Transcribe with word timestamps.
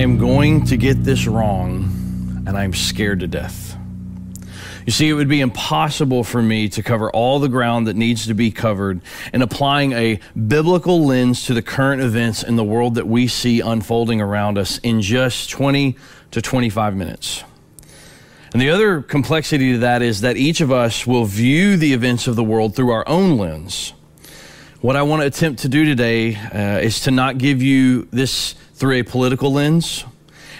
I 0.00 0.02
am 0.02 0.16
going 0.16 0.64
to 0.64 0.78
get 0.78 1.04
this 1.04 1.26
wrong, 1.26 2.42
and 2.46 2.56
I'm 2.56 2.72
scared 2.72 3.20
to 3.20 3.26
death. 3.26 3.76
You 4.86 4.92
see, 4.92 5.10
it 5.10 5.12
would 5.12 5.28
be 5.28 5.42
impossible 5.42 6.24
for 6.24 6.40
me 6.40 6.70
to 6.70 6.82
cover 6.82 7.10
all 7.10 7.38
the 7.38 7.50
ground 7.50 7.86
that 7.86 7.96
needs 7.96 8.26
to 8.28 8.32
be 8.32 8.50
covered 8.50 9.02
in 9.34 9.42
applying 9.42 9.92
a 9.92 10.18
biblical 10.48 11.04
lens 11.04 11.44
to 11.44 11.52
the 11.52 11.60
current 11.60 12.00
events 12.00 12.42
in 12.42 12.56
the 12.56 12.64
world 12.64 12.94
that 12.94 13.08
we 13.08 13.28
see 13.28 13.60
unfolding 13.60 14.22
around 14.22 14.56
us 14.56 14.78
in 14.78 15.02
just 15.02 15.50
20 15.50 15.98
to 16.30 16.40
25 16.40 16.96
minutes. 16.96 17.44
And 18.54 18.62
the 18.62 18.70
other 18.70 19.02
complexity 19.02 19.72
to 19.72 19.78
that 19.80 20.00
is 20.00 20.22
that 20.22 20.38
each 20.38 20.62
of 20.62 20.72
us 20.72 21.06
will 21.06 21.26
view 21.26 21.76
the 21.76 21.92
events 21.92 22.26
of 22.26 22.36
the 22.36 22.44
world 22.44 22.74
through 22.74 22.90
our 22.90 23.06
own 23.06 23.36
lens. 23.36 23.92
What 24.80 24.96
I 24.96 25.02
want 25.02 25.20
to 25.20 25.26
attempt 25.26 25.60
to 25.60 25.68
do 25.68 25.84
today 25.84 26.36
uh, 26.36 26.80
is 26.80 27.00
to 27.00 27.10
not 27.10 27.36
give 27.36 27.60
you 27.60 28.08
this 28.12 28.54
through 28.80 28.94
a 28.94 29.02
political 29.02 29.52
lens. 29.52 30.06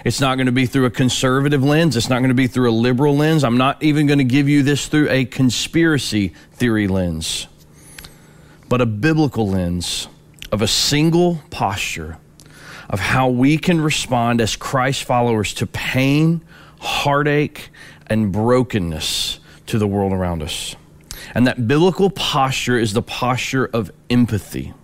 It's 0.05 0.21
not 0.21 0.37
going 0.37 0.45
to 0.45 0.53
be 0.53 0.67
through 0.67 0.85
a 0.85 0.91
conservative 0.91 1.65
lens. 1.65 1.97
It's 1.97 2.11
not 2.11 2.19
going 2.19 2.29
to 2.29 2.35
be 2.35 2.47
through 2.47 2.71
a 2.71 2.73
liberal 2.73 3.17
lens. 3.17 3.43
I'm 3.45 3.57
not 3.57 3.83
even 3.83 4.07
going 4.07 4.19
to 4.19 4.25
give 4.25 4.47
you 4.47 4.63
this 4.63 4.89
through 4.89 5.09
a 5.09 5.25
conspiracy 5.25 6.35
theory 6.53 6.87
lens, 6.87 7.49
but 8.69 8.83
a 8.83 8.87
biblical 8.87 9.49
lens 9.49 10.07
of 10.53 10.61
a 10.61 10.69
single 10.69 11.41
posture 11.49 12.19
of 12.91 13.01
how 13.01 13.31
we 13.31 13.57
can 13.57 13.81
respond 13.81 14.43
as 14.43 14.55
Christ 14.55 15.05
followers 15.05 15.55
to 15.55 15.67
pain, 15.67 16.43
heartache, 16.79 17.71
and 18.07 18.31
brokenness 18.31 19.41
to 19.67 19.79
the 19.79 19.87
world 19.87 20.13
around 20.13 20.43
us. 20.43 20.77
And 21.35 21.47
that 21.47 21.67
biblical 21.67 22.11
posture 22.11 22.79
is 22.79 22.93
the 22.93 23.03
posture 23.03 23.67
of 23.73 23.91
empathy. 24.11 24.75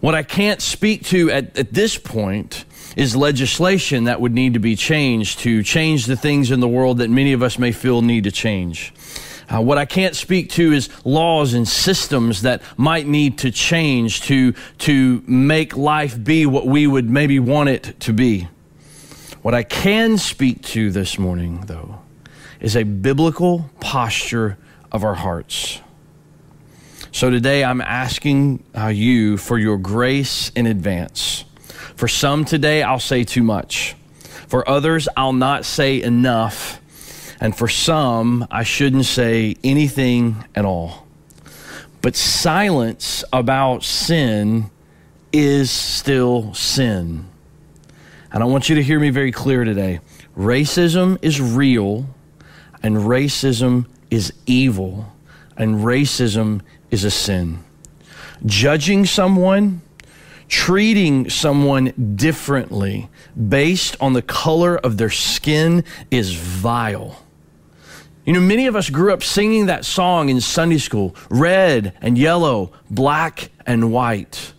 What 0.00 0.14
I 0.14 0.22
can't 0.22 0.62
speak 0.62 1.04
to 1.06 1.30
at, 1.30 1.58
at 1.58 1.72
this 1.72 1.98
point 1.98 2.64
is 2.96 3.16
legislation 3.16 4.04
that 4.04 4.20
would 4.20 4.32
need 4.32 4.54
to 4.54 4.60
be 4.60 4.76
changed 4.76 5.40
to 5.40 5.62
change 5.62 6.06
the 6.06 6.16
things 6.16 6.50
in 6.50 6.60
the 6.60 6.68
world 6.68 6.98
that 6.98 7.10
many 7.10 7.32
of 7.32 7.42
us 7.42 7.58
may 7.58 7.72
feel 7.72 8.02
need 8.02 8.24
to 8.24 8.30
change. 8.30 8.92
Uh, 9.48 9.60
what 9.60 9.78
I 9.78 9.86
can't 9.86 10.14
speak 10.14 10.50
to 10.50 10.72
is 10.72 10.90
laws 11.04 11.54
and 11.54 11.66
systems 11.66 12.42
that 12.42 12.62
might 12.76 13.06
need 13.06 13.38
to 13.38 13.50
change 13.50 14.22
to, 14.22 14.52
to 14.78 15.22
make 15.26 15.76
life 15.76 16.22
be 16.22 16.44
what 16.44 16.66
we 16.66 16.86
would 16.86 17.08
maybe 17.08 17.38
want 17.38 17.70
it 17.70 17.98
to 18.00 18.12
be. 18.12 18.48
What 19.42 19.54
I 19.54 19.62
can 19.62 20.18
speak 20.18 20.62
to 20.64 20.90
this 20.90 21.18
morning, 21.18 21.62
though, 21.66 22.00
is 22.60 22.76
a 22.76 22.82
biblical 22.82 23.70
posture 23.80 24.58
of 24.92 25.04
our 25.04 25.14
hearts. 25.14 25.80
So 27.18 27.30
today 27.30 27.64
I'm 27.64 27.80
asking 27.80 28.62
uh, 28.78 28.86
you 28.86 29.38
for 29.38 29.58
your 29.58 29.76
grace 29.76 30.52
in 30.54 30.68
advance. 30.68 31.44
For 31.96 32.06
some 32.06 32.44
today, 32.44 32.84
I'll 32.84 33.00
say 33.00 33.24
too 33.24 33.42
much. 33.42 33.96
For 34.46 34.68
others, 34.68 35.08
I'll 35.16 35.32
not 35.32 35.64
say 35.64 36.00
enough. 36.00 36.80
And 37.40 37.56
for 37.56 37.66
some, 37.66 38.46
I 38.52 38.62
shouldn't 38.62 39.04
say 39.04 39.56
anything 39.64 40.44
at 40.54 40.64
all. 40.64 41.08
But 42.02 42.14
silence 42.14 43.24
about 43.32 43.82
sin 43.82 44.70
is 45.32 45.72
still 45.72 46.54
sin. 46.54 47.28
And 48.30 48.44
I 48.44 48.46
want 48.46 48.68
you 48.68 48.76
to 48.76 48.82
hear 48.84 49.00
me 49.00 49.10
very 49.10 49.32
clear 49.32 49.64
today. 49.64 49.98
Racism 50.36 51.18
is 51.20 51.40
real, 51.40 52.06
and 52.80 52.96
racism 52.96 53.86
is 54.08 54.32
evil, 54.46 55.12
and 55.56 55.78
racism 55.78 56.60
is 56.90 57.04
a 57.04 57.10
sin. 57.10 57.64
Judging 58.46 59.04
someone, 59.04 59.82
treating 60.48 61.28
someone 61.28 62.14
differently 62.16 63.08
based 63.48 63.96
on 64.00 64.12
the 64.12 64.22
color 64.22 64.76
of 64.76 64.96
their 64.96 65.10
skin 65.10 65.84
is 66.10 66.32
vile. 66.34 67.24
You 68.24 68.34
know, 68.34 68.40
many 68.40 68.66
of 68.66 68.76
us 68.76 68.90
grew 68.90 69.14
up 69.14 69.22
singing 69.22 69.66
that 69.66 69.86
song 69.86 70.28
in 70.28 70.42
Sunday 70.42 70.76
school 70.76 71.16
red 71.30 71.94
and 72.02 72.18
yellow, 72.18 72.72
black 72.90 73.50
and 73.64 73.90
white. 73.90 74.52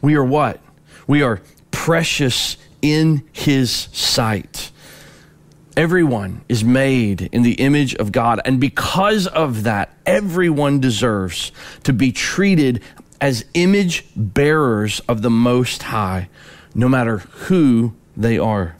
We 0.00 0.16
are 0.16 0.24
what? 0.24 0.60
We 1.06 1.22
are 1.22 1.40
precious 1.70 2.56
in 2.82 3.22
His 3.32 3.70
sight. 3.92 4.71
Everyone 5.76 6.42
is 6.50 6.62
made 6.62 7.22
in 7.32 7.42
the 7.42 7.54
image 7.54 7.94
of 7.94 8.12
God. 8.12 8.40
And 8.44 8.60
because 8.60 9.26
of 9.26 9.62
that, 9.62 9.90
everyone 10.04 10.80
deserves 10.80 11.50
to 11.84 11.94
be 11.94 12.12
treated 12.12 12.82
as 13.22 13.44
image 13.54 14.04
bearers 14.14 15.00
of 15.08 15.22
the 15.22 15.30
Most 15.30 15.84
High, 15.84 16.28
no 16.74 16.88
matter 16.88 17.18
who 17.18 17.94
they 18.16 18.38
are. 18.38 18.76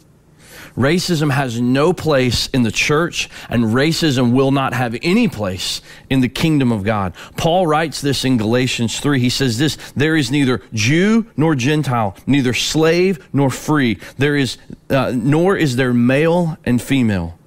Racism 0.77 1.31
has 1.33 1.60
no 1.60 1.93
place 1.93 2.49
in 2.49 2.62
the 2.62 2.71
church, 2.71 3.28
and 3.49 3.65
racism 3.65 4.33
will 4.33 4.50
not 4.50 4.72
have 4.72 4.97
any 5.03 5.28
place 5.28 5.83
in 6.09 6.21
the 6.21 6.28
kingdom 6.28 6.72
of 6.72 6.83
God. 6.83 7.12
Paul 7.37 7.66
writes 7.66 8.00
this 8.00 8.25
in 8.25 8.38
Galatians 8.38 8.99
3. 9.00 9.21
He 9.21 9.31
says 9.31 9.59
this 9.59 9.77
There 9.94 10.16
is 10.16 10.31
neither 10.31 10.62
Jew 10.72 11.27
nor 11.37 11.55
Gentile, 11.55 12.16
neither 12.27 12.55
slave 12.55 13.28
nor 13.32 13.50
free, 13.50 13.99
there 14.16 14.37
is, 14.37 14.56
uh, 14.88 15.12
nor 15.15 15.56
is 15.56 15.77
there 15.77 15.93
male 15.93 16.56
and 16.65 16.81
female, 16.81 17.38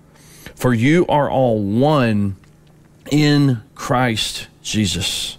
for 0.56 0.74
you 0.74 1.06
are 1.08 1.30
all 1.30 1.64
one 1.64 2.36
in 3.12 3.62
Christ 3.74 4.48
Jesus. 4.62 5.38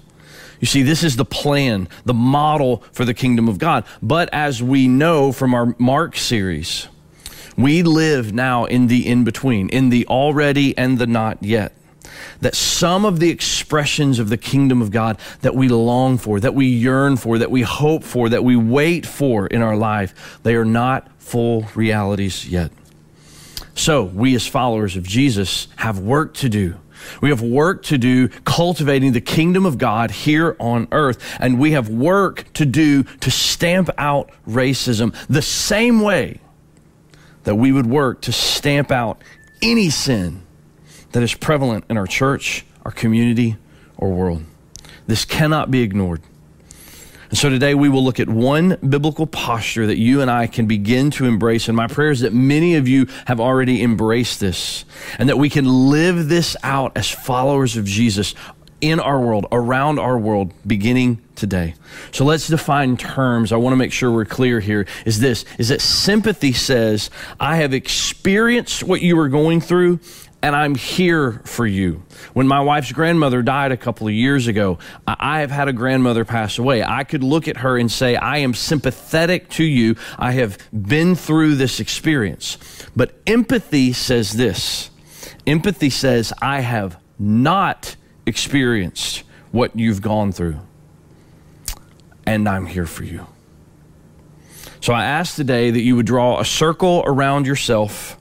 You 0.60 0.66
see, 0.66 0.82
this 0.82 1.04
is 1.04 1.16
the 1.16 1.24
plan, 1.24 1.88
the 2.04 2.14
model 2.14 2.82
for 2.92 3.04
the 3.04 3.14
kingdom 3.14 3.48
of 3.48 3.58
God. 3.58 3.84
But 4.02 4.28
as 4.32 4.62
we 4.62 4.88
know 4.88 5.30
from 5.30 5.54
our 5.54 5.74
Mark 5.78 6.16
series, 6.16 6.88
we 7.56 7.82
live 7.82 8.32
now 8.32 8.64
in 8.64 8.86
the 8.86 9.06
in 9.06 9.24
between, 9.24 9.68
in 9.70 9.88
the 9.90 10.06
already 10.06 10.76
and 10.76 10.98
the 10.98 11.06
not 11.06 11.42
yet. 11.42 11.72
That 12.40 12.54
some 12.54 13.04
of 13.04 13.18
the 13.18 13.30
expressions 13.30 14.18
of 14.18 14.28
the 14.28 14.36
kingdom 14.36 14.82
of 14.82 14.90
God 14.90 15.18
that 15.40 15.54
we 15.54 15.68
long 15.68 16.18
for, 16.18 16.38
that 16.40 16.54
we 16.54 16.66
yearn 16.66 17.16
for, 17.16 17.38
that 17.38 17.50
we 17.50 17.62
hope 17.62 18.04
for, 18.04 18.28
that 18.28 18.44
we 18.44 18.56
wait 18.56 19.06
for 19.06 19.46
in 19.46 19.62
our 19.62 19.76
life, 19.76 20.38
they 20.42 20.54
are 20.54 20.64
not 20.64 21.10
full 21.18 21.66
realities 21.74 22.48
yet. 22.48 22.70
So, 23.74 24.04
we 24.04 24.34
as 24.34 24.46
followers 24.46 24.96
of 24.96 25.02
Jesus 25.02 25.68
have 25.76 25.98
work 25.98 26.34
to 26.34 26.48
do. 26.48 26.76
We 27.20 27.28
have 27.28 27.42
work 27.42 27.82
to 27.84 27.98
do 27.98 28.28
cultivating 28.28 29.12
the 29.12 29.20
kingdom 29.20 29.66
of 29.66 29.78
God 29.78 30.10
here 30.10 30.56
on 30.58 30.88
earth. 30.92 31.18
And 31.38 31.58
we 31.58 31.72
have 31.72 31.88
work 31.88 32.52
to 32.54 32.64
do 32.64 33.02
to 33.02 33.30
stamp 33.30 33.90
out 33.98 34.30
racism 34.48 35.14
the 35.28 35.42
same 35.42 36.00
way 36.00 36.40
that 37.46 37.54
we 37.54 37.70
would 37.70 37.86
work 37.86 38.20
to 38.22 38.32
stamp 38.32 38.90
out 38.90 39.22
any 39.62 39.88
sin 39.88 40.42
that 41.12 41.22
is 41.22 41.32
prevalent 41.32 41.84
in 41.88 41.96
our 41.96 42.06
church, 42.06 42.66
our 42.84 42.90
community, 42.90 43.56
or 43.96 44.10
world. 44.10 44.42
This 45.06 45.24
cannot 45.24 45.70
be 45.70 45.80
ignored. 45.82 46.20
And 47.30 47.38
so 47.38 47.48
today 47.48 47.74
we 47.76 47.88
will 47.88 48.04
look 48.04 48.18
at 48.18 48.28
one 48.28 48.76
biblical 48.88 49.28
posture 49.28 49.86
that 49.86 49.96
you 49.96 50.22
and 50.22 50.30
I 50.30 50.48
can 50.48 50.66
begin 50.66 51.12
to 51.12 51.24
embrace. 51.24 51.68
And 51.68 51.76
my 51.76 51.86
prayer 51.86 52.10
is 52.10 52.20
that 52.20 52.32
many 52.32 52.74
of 52.74 52.88
you 52.88 53.06
have 53.26 53.38
already 53.38 53.80
embraced 53.80 54.40
this 54.40 54.84
and 55.16 55.28
that 55.28 55.38
we 55.38 55.48
can 55.48 55.66
live 55.66 56.28
this 56.28 56.56
out 56.64 56.96
as 56.96 57.08
followers 57.08 57.76
of 57.76 57.84
Jesus 57.84 58.34
in 58.80 59.00
our 59.00 59.20
world, 59.20 59.46
around 59.52 59.98
our 59.98 60.18
world, 60.18 60.52
beginning 60.66 61.22
today. 61.34 61.74
So 62.12 62.24
let's 62.24 62.48
define 62.48 62.96
terms. 62.96 63.52
I 63.52 63.56
want 63.56 63.72
to 63.72 63.76
make 63.76 63.92
sure 63.92 64.10
we're 64.10 64.24
clear 64.24 64.60
here. 64.60 64.86
Is 65.04 65.20
this 65.20 65.44
is 65.58 65.68
that 65.68 65.80
sympathy 65.80 66.52
says, 66.52 67.10
I 67.38 67.56
have 67.56 67.72
experienced 67.74 68.82
what 68.82 69.02
you 69.02 69.16
were 69.16 69.28
going 69.28 69.60
through 69.60 70.00
and 70.42 70.54
I'm 70.54 70.74
here 70.74 71.40
for 71.44 71.66
you. 71.66 72.04
When 72.32 72.46
my 72.46 72.60
wife's 72.60 72.92
grandmother 72.92 73.42
died 73.42 73.72
a 73.72 73.76
couple 73.76 74.06
of 74.06 74.12
years 74.12 74.46
ago, 74.46 74.78
I 75.06 75.40
have 75.40 75.50
had 75.50 75.66
a 75.66 75.72
grandmother 75.72 76.24
pass 76.24 76.58
away. 76.58 76.84
I 76.84 77.04
could 77.04 77.24
look 77.24 77.48
at 77.48 77.58
her 77.58 77.76
and 77.76 77.90
say, 77.90 78.16
I 78.16 78.38
am 78.38 78.54
sympathetic 78.54 79.48
to 79.50 79.64
you. 79.64 79.96
I 80.18 80.32
have 80.32 80.58
been 80.70 81.14
through 81.16 81.56
this 81.56 81.80
experience. 81.80 82.58
But 82.94 83.14
empathy 83.26 83.92
says 83.92 84.32
this 84.32 84.90
empathy 85.46 85.90
says, 85.90 86.32
I 86.42 86.60
have 86.60 87.00
not 87.18 87.96
experienced 88.26 89.22
what 89.52 89.76
you've 89.78 90.02
gone 90.02 90.32
through, 90.32 90.60
and 92.26 92.48
I'm 92.48 92.66
here 92.66 92.86
for 92.86 93.04
you. 93.04 93.26
So 94.80 94.92
I 94.92 95.04
ask 95.04 95.34
today 95.34 95.70
that 95.70 95.80
you 95.80 95.96
would 95.96 96.06
draw 96.06 96.38
a 96.38 96.44
circle 96.44 97.02
around 97.06 97.46
yourself 97.46 98.18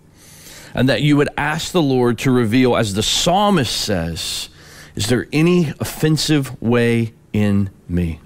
and 0.74 0.90
that 0.90 1.02
you 1.02 1.18
would 1.18 1.30
ask 1.38 1.72
the 1.72 1.82
Lord 1.82 2.20
to 2.20 2.32
reveal, 2.32 2.76
as 2.76 2.94
the 2.94 3.04
psalmist 3.04 3.76
says, 3.76 4.50
is 4.96 5.08
there 5.08 5.28
any 5.32 5.74
offensive 5.80 6.62
way 6.62 7.14
in 7.34 7.70
me? 7.88 8.20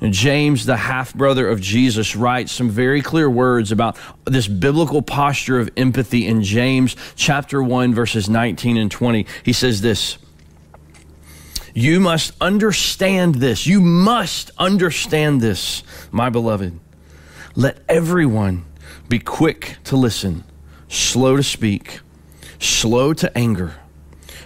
And 0.00 0.12
James, 0.12 0.66
the 0.66 0.76
half 0.76 1.14
brother 1.14 1.48
of 1.48 1.60
Jesus, 1.60 2.16
writes 2.16 2.50
some 2.50 2.68
very 2.68 3.00
clear 3.02 3.30
words 3.30 3.70
about 3.70 3.96
this 4.24 4.48
biblical 4.48 5.00
posture 5.00 5.60
of 5.60 5.70
empathy 5.76 6.26
in 6.26 6.42
James 6.42 6.96
chapter 7.14 7.62
1, 7.62 7.94
verses 7.94 8.28
19 8.28 8.76
and 8.76 8.90
20. 8.90 9.26
He 9.44 9.52
says 9.52 9.80
this 9.80 10.18
you 11.74 12.00
must 12.00 12.32
understand 12.40 13.36
this. 13.36 13.66
You 13.66 13.80
must 13.80 14.50
understand 14.58 15.40
this, 15.40 15.82
my 16.10 16.30
beloved. 16.30 16.78
Let 17.54 17.82
everyone 17.88 18.64
Be 19.08 19.18
quick 19.18 19.76
to 19.84 19.96
listen, 19.96 20.44
slow 20.88 21.36
to 21.36 21.42
speak, 21.42 22.00
slow 22.58 23.12
to 23.12 23.36
anger, 23.36 23.74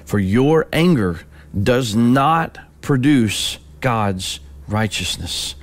for 0.04 0.18
your 0.18 0.66
anger 0.72 1.20
does 1.56 1.94
not 1.94 2.58
produce 2.80 3.58
God's 3.80 4.40
righteousness. 4.66 5.54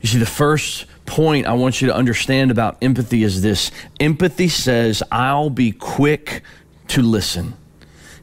You 0.00 0.08
see, 0.08 0.18
the 0.18 0.26
first 0.26 0.86
point 1.04 1.46
I 1.46 1.54
want 1.54 1.80
you 1.80 1.88
to 1.88 1.94
understand 1.96 2.52
about 2.52 2.78
empathy 2.80 3.24
is 3.24 3.42
this 3.42 3.72
empathy 3.98 4.48
says, 4.48 5.02
I'll 5.10 5.50
be 5.50 5.72
quick 5.72 6.42
to 6.88 7.02
listen. 7.02 7.54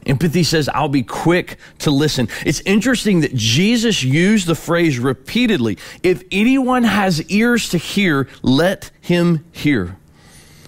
Empathy 0.06 0.44
says, 0.44 0.68
I'll 0.68 0.88
be 0.88 1.02
quick 1.02 1.58
to 1.80 1.90
listen. 1.90 2.28
It's 2.46 2.60
interesting 2.60 3.20
that 3.20 3.34
Jesus 3.34 4.02
used 4.02 4.46
the 4.46 4.54
phrase 4.54 4.98
repeatedly 4.98 5.78
if 6.02 6.22
anyone 6.30 6.84
has 6.84 7.22
ears 7.30 7.68
to 7.70 7.78
hear, 7.78 8.28
let 8.42 8.90
him 9.00 9.44
hear. 9.52 9.96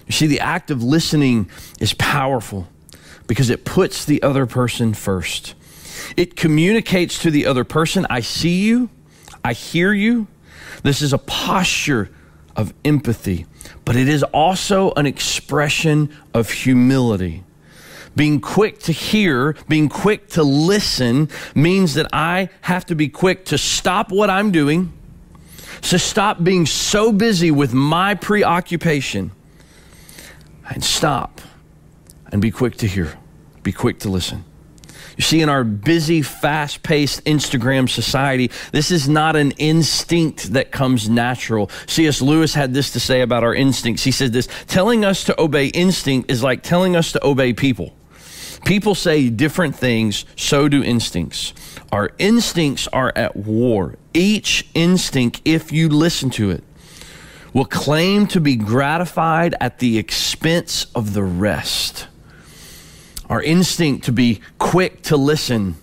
You 0.07 0.13
see, 0.13 0.27
the 0.27 0.41
act 0.41 0.71
of 0.71 0.83
listening 0.83 1.49
is 1.79 1.93
powerful 1.93 2.67
because 3.27 3.49
it 3.49 3.63
puts 3.63 4.05
the 4.05 4.21
other 4.23 4.45
person 4.45 4.93
first. 4.93 5.55
It 6.17 6.35
communicates 6.35 7.19
to 7.19 7.31
the 7.31 7.45
other 7.45 7.63
person, 7.63 8.05
I 8.09 8.21
see 8.21 8.61
you, 8.61 8.89
I 9.43 9.53
hear 9.53 9.93
you. 9.93 10.27
This 10.83 11.01
is 11.01 11.13
a 11.13 11.17
posture 11.17 12.09
of 12.55 12.73
empathy, 12.83 13.45
but 13.85 13.95
it 13.95 14.09
is 14.09 14.23
also 14.23 14.91
an 14.93 15.05
expression 15.05 16.13
of 16.33 16.49
humility. 16.49 17.43
Being 18.19 18.41
quick 18.41 18.79
to 18.79 18.91
hear, 18.91 19.55
being 19.69 19.87
quick 19.87 20.27
to 20.31 20.43
listen 20.43 21.29
means 21.55 21.93
that 21.93 22.07
I 22.11 22.49
have 22.59 22.85
to 22.87 22.95
be 22.95 23.07
quick 23.07 23.45
to 23.45 23.57
stop 23.57 24.11
what 24.11 24.29
I'm 24.29 24.51
doing, 24.51 24.91
to 25.83 25.97
stop 25.97 26.43
being 26.43 26.65
so 26.65 27.13
busy 27.13 27.49
with 27.49 27.73
my 27.73 28.15
preoccupation, 28.15 29.31
and 30.69 30.83
stop 30.83 31.39
and 32.29 32.41
be 32.41 32.51
quick 32.51 32.75
to 32.79 32.87
hear, 32.87 33.17
be 33.63 33.71
quick 33.71 33.99
to 33.99 34.09
listen. 34.09 34.43
You 35.15 35.23
see, 35.23 35.39
in 35.39 35.47
our 35.47 35.63
busy, 35.63 36.21
fast 36.21 36.83
paced 36.83 37.23
Instagram 37.23 37.89
society, 37.89 38.51
this 38.73 38.91
is 38.91 39.07
not 39.07 39.37
an 39.37 39.51
instinct 39.51 40.51
that 40.51 40.73
comes 40.73 41.07
natural. 41.07 41.69
C.S. 41.87 42.21
Lewis 42.21 42.53
had 42.53 42.73
this 42.73 42.91
to 42.91 42.99
say 42.99 43.21
about 43.21 43.45
our 43.45 43.55
instincts. 43.55 44.03
He 44.03 44.11
said 44.11 44.33
this 44.33 44.49
telling 44.67 45.05
us 45.05 45.23
to 45.23 45.41
obey 45.41 45.67
instinct 45.67 46.29
is 46.29 46.43
like 46.43 46.63
telling 46.63 46.97
us 46.97 47.13
to 47.13 47.25
obey 47.25 47.53
people. 47.53 47.95
People 48.65 48.95
say 48.95 49.29
different 49.29 49.75
things, 49.75 50.25
so 50.35 50.67
do 50.67 50.83
instincts. 50.83 51.53
Our 51.91 52.11
instincts 52.19 52.87
are 52.93 53.11
at 53.15 53.35
war. 53.35 53.95
Each 54.13 54.67
instinct, 54.73 55.41
if 55.45 55.71
you 55.71 55.89
listen 55.89 56.29
to 56.31 56.51
it, 56.51 56.63
will 57.53 57.65
claim 57.65 58.27
to 58.27 58.39
be 58.39 58.55
gratified 58.55 59.55
at 59.59 59.79
the 59.79 59.97
expense 59.97 60.85
of 60.93 61.13
the 61.13 61.23
rest. 61.23 62.07
Our 63.29 63.41
instinct 63.41 64.05
to 64.05 64.11
be 64.11 64.41
quick 64.57 65.01
to 65.03 65.17
listen 65.17 65.75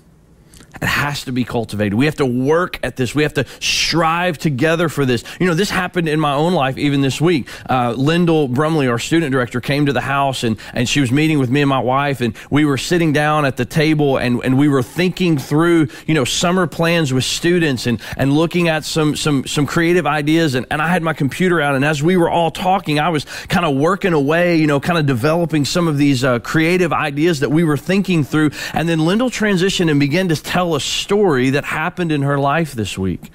it 0.80 0.86
has 0.86 1.24
to 1.24 1.32
be 1.32 1.44
cultivated. 1.44 1.94
We 1.94 2.06
have 2.06 2.16
to 2.16 2.26
work 2.26 2.78
at 2.82 2.96
this. 2.96 3.14
We 3.14 3.22
have 3.22 3.34
to 3.34 3.46
strive 3.60 4.38
together 4.38 4.88
for 4.88 5.04
this. 5.04 5.24
You 5.40 5.46
know, 5.46 5.54
this 5.54 5.70
happened 5.70 6.08
in 6.08 6.20
my 6.20 6.34
own 6.34 6.52
life 6.52 6.78
even 6.78 7.00
this 7.00 7.20
week. 7.20 7.48
Uh, 7.68 7.92
Lyndall 7.96 8.48
Brumley, 8.48 8.88
our 8.88 8.98
student 8.98 9.32
director, 9.32 9.60
came 9.60 9.86
to 9.86 9.92
the 9.92 10.00
house 10.00 10.44
and, 10.44 10.58
and 10.74 10.88
she 10.88 11.00
was 11.00 11.10
meeting 11.10 11.38
with 11.38 11.50
me 11.50 11.62
and 11.62 11.68
my 11.68 11.80
wife, 11.80 12.20
and 12.20 12.36
we 12.50 12.64
were 12.64 12.78
sitting 12.78 13.12
down 13.12 13.44
at 13.44 13.56
the 13.56 13.64
table 13.64 14.18
and, 14.18 14.42
and 14.44 14.58
we 14.58 14.68
were 14.68 14.82
thinking 14.82 15.38
through, 15.38 15.88
you 16.06 16.14
know, 16.14 16.24
summer 16.24 16.66
plans 16.66 17.12
with 17.12 17.24
students 17.24 17.86
and, 17.86 18.00
and 18.16 18.32
looking 18.32 18.68
at 18.68 18.84
some, 18.84 19.16
some, 19.16 19.46
some 19.46 19.66
creative 19.66 20.06
ideas. 20.06 20.54
And, 20.54 20.66
and 20.70 20.82
I 20.82 20.88
had 20.88 21.02
my 21.02 21.12
computer 21.12 21.60
out, 21.60 21.74
and 21.74 21.84
as 21.84 22.02
we 22.02 22.16
were 22.16 22.30
all 22.30 22.50
talking, 22.50 22.98
I 22.98 23.08
was 23.08 23.24
kind 23.48 23.64
of 23.64 23.76
working 23.76 24.12
away, 24.12 24.56
you 24.56 24.66
know, 24.66 24.80
kind 24.80 24.98
of 24.98 25.06
developing 25.06 25.64
some 25.64 25.88
of 25.88 25.98
these 25.98 26.24
uh, 26.24 26.38
creative 26.40 26.92
ideas 26.92 27.40
that 27.40 27.50
we 27.50 27.64
were 27.64 27.76
thinking 27.76 28.24
through. 28.24 28.50
And 28.72 28.88
then 28.88 29.00
Lyndall 29.00 29.30
transitioned 29.30 29.90
and 29.90 30.00
began 30.00 30.28
to 30.28 30.36
tell 30.36 30.65
tell 30.66 30.74
a 30.74 30.80
story 30.80 31.50
that 31.50 31.64
happened 31.64 32.10
in 32.10 32.22
her 32.22 32.38
life 32.38 32.72
this 32.72 32.98
week. 32.98 33.30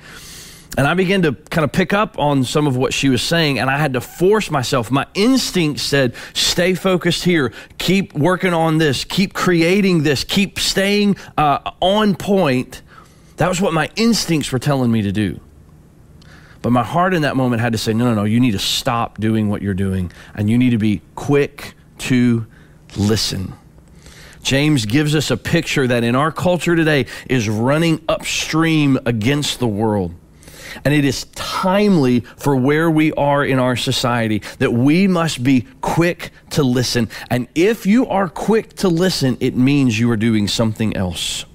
And 0.78 0.88
I 0.88 0.94
began 0.94 1.22
to 1.24 1.34
kind 1.34 1.64
of 1.64 1.72
pick 1.72 1.94
up 1.94 2.18
on 2.20 2.44
some 2.44 2.68
of 2.68 2.76
what 2.78 2.94
she 2.94 3.10
was 3.10 3.22
saying, 3.22 3.60
and 3.60 3.70
I 3.70 3.78
had 3.78 3.94
to 3.94 4.02
force 4.02 4.50
myself. 4.52 4.90
My 4.92 5.06
instinct 5.14 5.80
said, 5.80 6.14
stay 6.34 6.74
focused 6.76 7.24
here, 7.24 7.54
keep 7.78 8.14
working 8.14 8.54
on 8.54 8.78
this, 8.78 9.04
keep 9.04 9.34
creating 9.34 10.04
this, 10.04 10.24
keep 10.24 10.60
staying 10.60 11.18
uh, 11.38 11.72
on 11.82 12.16
point. 12.16 12.82
That 13.38 13.48
was 13.50 13.60
what 13.62 13.74
my 13.74 13.90
instincts 13.96 14.52
were 14.52 14.60
telling 14.60 14.92
me 14.92 15.02
to 15.02 15.12
do. 15.12 15.40
But 16.62 16.72
my 16.72 16.84
heart 16.84 17.14
in 17.14 17.24
that 17.24 17.36
moment 17.36 17.62
had 17.62 17.74
to 17.74 17.78
say, 17.78 17.94
no, 17.94 18.06
no, 18.06 18.14
no, 18.14 18.24
you 18.24 18.40
need 18.40 18.52
to 18.52 18.60
stop 18.60 19.20
doing 19.20 19.50
what 19.50 19.62
you're 19.62 19.74
doing, 19.74 20.12
and 20.36 20.50
you 20.50 20.58
need 20.58 20.70
to 20.72 20.78
be 20.78 21.02
quick 21.16 21.74
to 22.00 22.46
listen. 22.98 23.54
James 24.44 24.86
gives 24.86 25.16
us 25.16 25.32
a 25.32 25.38
picture 25.38 25.88
that 25.88 26.04
in 26.04 26.16
our 26.16 26.32
culture 26.32 26.76
today 26.76 27.06
is 27.30 27.48
running 27.48 28.04
upstream 28.10 28.98
against 29.06 29.60
the 29.60 29.68
world. 29.68 30.14
And 30.84 30.94
it 30.94 31.06
is 31.06 31.26
timely 31.36 32.22
for 32.38 32.56
where 32.56 32.90
we 32.90 33.12
are 33.14 33.44
in 33.44 33.60
our 33.60 33.76
society 33.76 34.42
that 34.60 34.72
we 34.72 35.08
must 35.08 35.44
be 35.44 35.68
quick 35.82 36.32
to 36.52 36.64
listen. 36.64 37.10
And 37.30 37.48
if 37.56 37.86
you 37.86 38.08
are 38.08 38.30
quick 38.30 38.74
to 38.78 38.88
listen, 38.88 39.38
it 39.40 39.56
means 39.56 40.00
you 40.00 40.10
are 40.12 40.18
doing 40.18 40.48
something 40.48 40.96
else. 40.96 41.46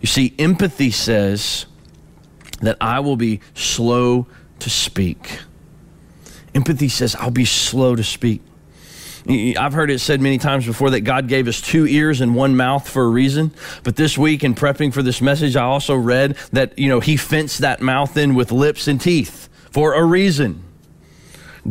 You 0.00 0.06
see, 0.06 0.34
empathy 0.38 0.90
says 0.90 1.66
that 2.60 2.76
I 2.80 3.00
will 3.00 3.16
be 3.16 3.40
slow 3.54 4.26
to 4.60 4.70
speak. 4.70 5.40
Empathy 6.54 6.88
says 6.88 7.14
I'll 7.16 7.30
be 7.30 7.44
slow 7.44 7.94
to 7.94 8.04
speak. 8.04 8.40
I've 9.28 9.72
heard 9.72 9.90
it 9.90 9.98
said 9.98 10.20
many 10.20 10.38
times 10.38 10.66
before 10.66 10.90
that 10.90 11.00
God 11.00 11.26
gave 11.26 11.48
us 11.48 11.60
two 11.60 11.86
ears 11.86 12.20
and 12.20 12.34
one 12.34 12.56
mouth 12.56 12.88
for 12.88 13.04
a 13.04 13.08
reason. 13.08 13.52
But 13.82 13.96
this 13.96 14.16
week, 14.16 14.44
in 14.44 14.54
prepping 14.54 14.92
for 14.92 15.02
this 15.02 15.20
message, 15.20 15.56
I 15.56 15.64
also 15.64 15.96
read 15.96 16.36
that, 16.52 16.78
you 16.78 16.88
know, 16.88 17.00
He 17.00 17.16
fenced 17.16 17.58
that 17.58 17.80
mouth 17.80 18.16
in 18.16 18.34
with 18.34 18.52
lips 18.52 18.86
and 18.86 19.00
teeth 19.00 19.48
for 19.70 19.94
a 19.94 20.04
reason. 20.04 20.62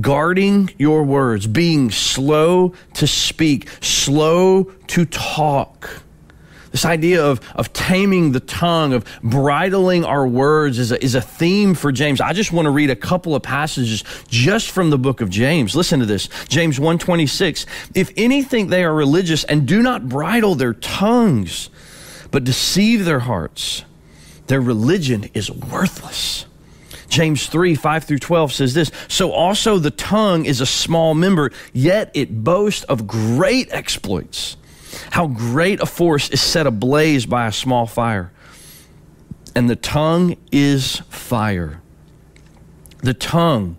Guarding 0.01 0.71
your 0.77 1.03
words, 1.03 1.47
being 1.47 1.91
slow 1.91 2.73
to 2.95 3.07
speak, 3.07 3.69
slow 3.81 4.65
to 4.87 5.05
talk 5.05 6.03
this 6.75 6.83
idea 6.83 7.25
of, 7.25 7.39
of 7.55 7.71
taming 7.71 8.33
the 8.33 8.41
tongue, 8.41 8.91
of 8.91 9.05
bridling 9.23 10.03
our 10.03 10.27
words 10.27 10.77
is 10.77 10.91
a, 10.91 11.01
is 11.01 11.15
a 11.15 11.21
theme 11.21 11.73
for 11.73 11.89
James. 11.89 12.19
I 12.19 12.33
just 12.33 12.51
want 12.51 12.65
to 12.65 12.69
read 12.69 12.89
a 12.89 12.97
couple 12.97 13.33
of 13.33 13.43
passages 13.43 14.03
just 14.27 14.71
from 14.71 14.89
the 14.89 14.97
book 14.97 15.21
of 15.21 15.29
James. 15.29 15.73
Listen 15.73 16.01
to 16.01 16.05
this. 16.05 16.27
James 16.49 16.77
126. 16.77 17.65
If 17.93 18.11
anything 18.17 18.67
they 18.67 18.83
are 18.83 18.93
religious 18.93 19.45
and 19.45 19.65
do 19.65 19.81
not 19.81 20.09
bridle 20.09 20.55
their 20.55 20.73
tongues, 20.73 21.69
but 22.29 22.43
deceive 22.43 23.05
their 23.05 23.19
hearts, 23.19 23.85
their 24.47 24.59
religion 24.59 25.29
is 25.33 25.49
worthless. 25.49 26.45
James 27.07 27.47
3, 27.47 27.75
5 27.75 28.03
through 28.03 28.19
12 28.19 28.51
says 28.51 28.73
this 28.73 28.91
So 29.07 29.31
also 29.31 29.79
the 29.79 29.91
tongue 29.91 30.43
is 30.43 30.59
a 30.59 30.65
small 30.65 31.13
member, 31.13 31.51
yet 31.71 32.11
it 32.13 32.43
boasts 32.43 32.83
of 32.83 33.07
great 33.07 33.71
exploits. 33.71 34.57
How 35.11 35.27
great 35.27 35.79
a 35.81 35.85
force 35.85 36.29
is 36.29 36.41
set 36.41 36.67
ablaze 36.67 37.25
by 37.25 37.47
a 37.47 37.51
small 37.51 37.85
fire. 37.85 38.31
And 39.55 39.69
the 39.69 39.75
tongue 39.75 40.35
is 40.51 40.97
fire. 41.09 41.81
The 43.01 43.13
tongue 43.13 43.77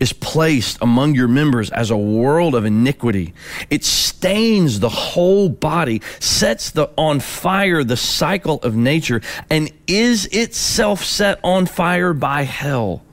is 0.00 0.12
placed 0.12 0.78
among 0.80 1.14
your 1.14 1.28
members 1.28 1.70
as 1.70 1.90
a 1.90 1.96
world 1.96 2.54
of 2.54 2.64
iniquity. 2.64 3.34
It 3.70 3.84
stains 3.84 4.80
the 4.80 4.88
whole 4.88 5.48
body, 5.48 6.02
sets 6.20 6.70
the, 6.70 6.90
on 6.96 7.20
fire 7.20 7.84
the 7.84 7.96
cycle 7.96 8.58
of 8.62 8.76
nature, 8.76 9.20
and 9.50 9.70
is 9.86 10.26
itself 10.26 11.04
set 11.04 11.40
on 11.42 11.66
fire 11.66 12.12
by 12.12 12.42
hell. 12.42 13.05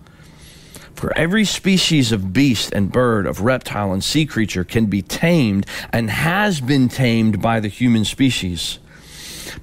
For 1.04 1.12
every 1.18 1.44
species 1.44 2.14
of 2.14 2.32
beast 2.32 2.72
and 2.72 2.90
bird, 2.90 3.26
of 3.26 3.42
reptile 3.42 3.92
and 3.92 4.02
sea 4.02 4.26
creature 4.26 4.64
can 4.64 4.86
be 4.86 5.02
tamed 5.02 5.66
and 5.92 6.10
has 6.10 6.62
been 6.62 6.88
tamed 6.88 7.42
by 7.42 7.60
the 7.60 7.68
human 7.68 8.06
species. 8.06 8.80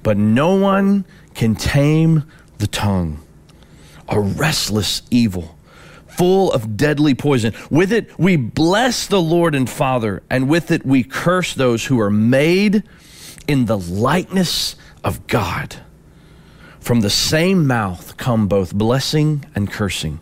But 0.03 0.17
no 0.17 0.53
one 0.53 1.03
can 1.33 1.55
tame 1.55 2.25
the 2.59 2.67
tongue, 2.67 3.23
a 4.07 4.19
restless 4.19 5.01
evil 5.09 5.57
full 6.05 6.51
of 6.51 6.77
deadly 6.77 7.15
poison. 7.15 7.55
With 7.71 7.91
it, 7.91 8.19
we 8.19 8.35
bless 8.35 9.07
the 9.07 9.19
Lord 9.19 9.55
and 9.55 9.67
Father, 9.67 10.21
and 10.29 10.47
with 10.47 10.69
it, 10.69 10.85
we 10.85 11.03
curse 11.03 11.55
those 11.55 11.85
who 11.85 11.99
are 11.99 12.11
made 12.11 12.83
in 13.47 13.65
the 13.65 13.79
likeness 13.79 14.75
of 15.03 15.25
God. 15.25 15.77
From 16.79 17.01
the 17.01 17.09
same 17.09 17.65
mouth 17.65 18.15
come 18.17 18.47
both 18.47 18.75
blessing 18.75 19.43
and 19.55 19.71
cursing. 19.71 20.19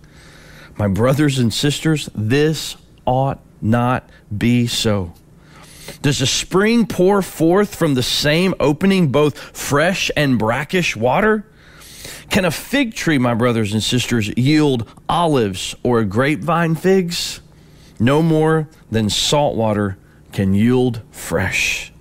My 0.80 0.88
brothers 0.88 1.38
and 1.38 1.54
sisters, 1.54 2.10
this 2.16 2.76
ought 3.06 3.40
not 3.62 4.10
be 4.36 4.66
so. 4.66 5.14
Does 6.02 6.22
a 6.22 6.28
spring 6.28 6.88
pour 6.88 7.22
forth 7.22 7.76
from 7.76 7.94
the 7.94 8.04
same 8.04 8.56
opening 8.60 9.12
both 9.12 9.38
fresh 9.56 10.10
and 10.16 10.40
brackish 10.40 10.96
water? 10.96 11.46
Can 12.32 12.46
a 12.46 12.52
fig 12.52 12.96
tree, 12.96 13.18
my 13.18 13.34
brothers 13.34 13.74
and 13.74 13.84
sisters, 13.84 14.30
yield 14.38 14.90
olives 15.08 15.76
or 15.84 16.00
a 16.00 16.06
grapevine 16.06 16.76
figs? 16.76 17.42
no 18.00 18.22
more 18.22 18.70
than 18.90 19.10
salt 19.10 19.56
water 19.56 19.98
can 20.32 20.54
yield 20.54 21.02
fresh. 21.12 21.92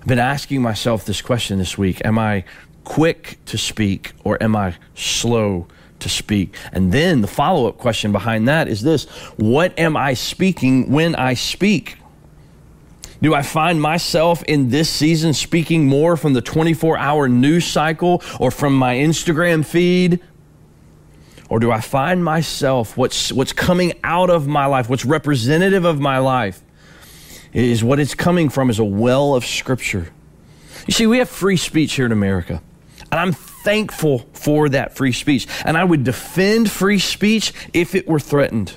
I've 0.00 0.06
been 0.06 0.18
asking 0.18 0.62
myself 0.62 1.04
this 1.04 1.22
question 1.22 1.58
this 1.58 1.78
week 1.78 2.02
Am 2.04 2.18
I 2.18 2.44
quick 2.84 3.38
to 3.46 3.58
speak 3.58 4.12
or 4.24 4.40
am 4.42 4.54
I 4.54 4.74
slow 4.94 5.66
to 6.00 6.08
speak? 6.08 6.54
And 6.72 6.92
then 6.92 7.20
the 7.20 7.26
follow 7.26 7.68
up 7.68 7.78
question 7.78 8.12
behind 8.12 8.48
that 8.48 8.68
is 8.68 8.82
this 8.82 9.04
What 9.36 9.78
am 9.78 9.96
I 9.96 10.14
speaking 10.14 10.90
when 10.90 11.14
I 11.14 11.34
speak? 11.34 11.98
Do 13.20 13.34
I 13.34 13.42
find 13.42 13.82
myself 13.82 14.44
in 14.44 14.70
this 14.70 14.88
season 14.88 15.34
speaking 15.34 15.86
more 15.86 16.16
from 16.16 16.34
the 16.34 16.40
24 16.40 16.98
hour 16.98 17.28
news 17.28 17.66
cycle 17.66 18.22
or 18.38 18.50
from 18.50 18.74
my 18.74 18.94
Instagram 18.94 19.66
feed? 19.66 20.20
Or 21.48 21.58
do 21.58 21.72
I 21.72 21.80
find 21.80 22.22
myself, 22.22 22.96
what's, 22.96 23.32
what's 23.32 23.52
coming 23.52 23.94
out 24.04 24.30
of 24.30 24.46
my 24.46 24.66
life, 24.66 24.88
what's 24.88 25.04
representative 25.04 25.84
of 25.84 25.98
my 25.98 26.18
life, 26.18 26.62
is 27.52 27.82
what 27.82 27.98
it's 27.98 28.14
coming 28.14 28.50
from 28.50 28.70
is 28.70 28.78
a 28.78 28.84
well 28.84 29.34
of 29.34 29.44
Scripture. 29.44 30.12
You 30.86 30.92
see, 30.92 31.06
we 31.06 31.18
have 31.18 31.28
free 31.28 31.56
speech 31.56 31.94
here 31.94 32.06
in 32.06 32.12
America. 32.12 32.62
And 33.10 33.18
I'm 33.18 33.32
thankful 33.64 34.20
for 34.32 34.68
that 34.70 34.96
free 34.96 35.12
speech. 35.12 35.46
And 35.64 35.76
I 35.76 35.84
would 35.84 36.04
defend 36.04 36.70
free 36.70 36.98
speech 36.98 37.52
if 37.72 37.94
it 37.94 38.06
were 38.06 38.20
threatened. 38.20 38.76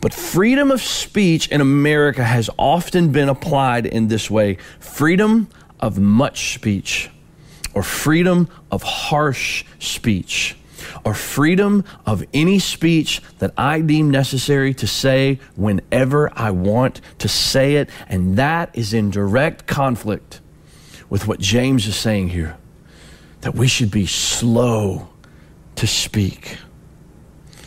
But 0.00 0.14
freedom 0.14 0.70
of 0.70 0.82
speech 0.82 1.48
in 1.48 1.60
America 1.60 2.24
has 2.24 2.48
often 2.58 3.12
been 3.12 3.28
applied 3.28 3.86
in 3.86 4.08
this 4.08 4.30
way 4.30 4.56
freedom 4.80 5.48
of 5.80 5.98
much 5.98 6.54
speech, 6.54 7.10
or 7.74 7.82
freedom 7.82 8.48
of 8.70 8.82
harsh 8.82 9.64
speech, 9.78 10.56
or 11.04 11.14
freedom 11.14 11.84
of 12.06 12.24
any 12.32 12.58
speech 12.58 13.20
that 13.38 13.52
I 13.56 13.80
deem 13.80 14.10
necessary 14.10 14.74
to 14.74 14.86
say 14.86 15.38
whenever 15.54 16.32
I 16.36 16.50
want 16.50 17.00
to 17.18 17.28
say 17.28 17.76
it. 17.76 17.90
And 18.08 18.36
that 18.36 18.70
is 18.74 18.92
in 18.92 19.10
direct 19.10 19.66
conflict 19.66 20.40
with 21.10 21.28
what 21.28 21.40
James 21.40 21.86
is 21.86 21.96
saying 21.96 22.30
here 22.30 22.56
that 23.40 23.54
we 23.54 23.68
should 23.68 23.90
be 23.90 24.06
slow 24.06 25.08
to 25.76 25.86
speak. 25.86 26.58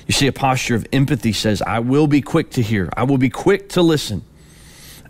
You 0.08 0.14
see, 0.14 0.28
a 0.28 0.34
posture 0.34 0.76
of 0.76 0.86
empathy 0.92 1.32
says, 1.32 1.62
I 1.62 1.80
will 1.80 2.08
be 2.08 2.22
quick 2.22 2.52
to 2.52 2.62
hear, 2.62 2.90
I 2.98 3.04
will 3.04 3.18
be 3.18 3.30
quick 3.30 3.70
to 3.70 3.82
listen, 3.82 4.24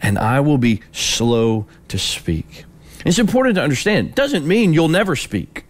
and 0.02 0.18
I 0.20 0.40
will 0.42 0.58
be 0.60 0.82
slow 0.92 1.66
to 1.88 1.98
speak. 1.98 2.66
It's 3.06 3.20
important 3.20 3.56
to 3.56 3.64
understand. 3.64 4.10
It 4.10 4.16
doesn't 4.16 4.48
mean 4.48 4.74
you'll 4.74 4.88
never 4.88 5.16
speak. 5.16 5.66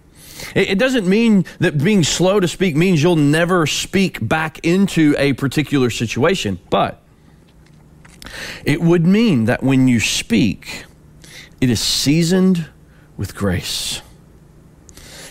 It 0.56 0.80
doesn't 0.80 1.08
mean 1.08 1.46
that 1.60 1.78
being 1.78 2.04
slow 2.04 2.40
to 2.40 2.48
speak 2.48 2.76
means 2.76 3.02
you'll 3.02 3.16
never 3.16 3.68
speak 3.68 4.28
back 4.28 4.60
into 4.66 5.16
a 5.18 5.34
particular 5.34 5.90
situation, 5.90 6.60
but 6.70 7.02
it 8.66 8.82
would 8.82 9.06
mean 9.06 9.46
that 9.46 9.64
when 9.64 9.88
you 9.88 10.00
speak, 10.00 10.86
it 11.62 11.70
is 11.70 11.80
seasoned 11.80 12.68
with 13.18 13.36
grace. 13.36 14.02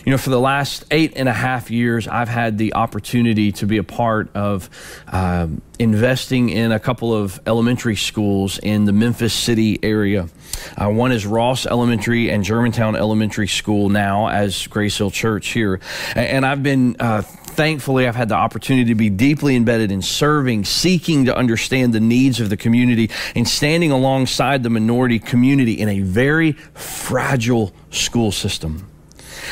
You 0.03 0.11
know, 0.11 0.17
for 0.17 0.31
the 0.31 0.39
last 0.39 0.85
eight 0.89 1.13
and 1.15 1.29
a 1.29 1.33
half 1.33 1.69
years, 1.69 2.07
I've 2.07 2.27
had 2.27 2.57
the 2.57 2.73
opportunity 2.73 3.51
to 3.53 3.67
be 3.67 3.77
a 3.77 3.83
part 3.83 4.35
of 4.35 4.67
um, 5.07 5.61
investing 5.77 6.49
in 6.49 6.71
a 6.71 6.79
couple 6.79 7.13
of 7.13 7.39
elementary 7.45 7.95
schools 7.95 8.57
in 8.57 8.85
the 8.85 8.93
Memphis 8.93 9.33
City 9.33 9.79
area. 9.83 10.27
Uh, 10.75 10.89
one 10.89 11.11
is 11.11 11.27
Ross 11.27 11.67
Elementary 11.67 12.31
and 12.31 12.43
Germantown 12.43 12.95
Elementary 12.95 13.47
School 13.47 13.89
now 13.89 14.27
as 14.27 14.65
Grace 14.67 14.97
Hill 14.97 15.11
Church 15.11 15.49
here. 15.49 15.79
And 16.15 16.47
I've 16.47 16.63
been 16.63 16.95
uh, 16.99 17.21
thankfully, 17.21 18.07
I've 18.07 18.15
had 18.15 18.29
the 18.29 18.35
opportunity 18.35 18.89
to 18.89 18.95
be 18.95 19.11
deeply 19.11 19.55
embedded 19.55 19.91
in 19.91 20.01
serving, 20.01 20.65
seeking 20.65 21.25
to 21.25 21.35
understand 21.35 21.93
the 21.93 21.99
needs 21.99 22.39
of 22.39 22.49
the 22.49 22.57
community, 22.57 23.11
and 23.35 23.47
standing 23.47 23.91
alongside 23.91 24.63
the 24.63 24.69
minority 24.71 25.19
community 25.19 25.73
in 25.73 25.89
a 25.89 25.99
very 25.99 26.53
fragile 26.73 27.71
school 27.91 28.31
system. 28.31 28.90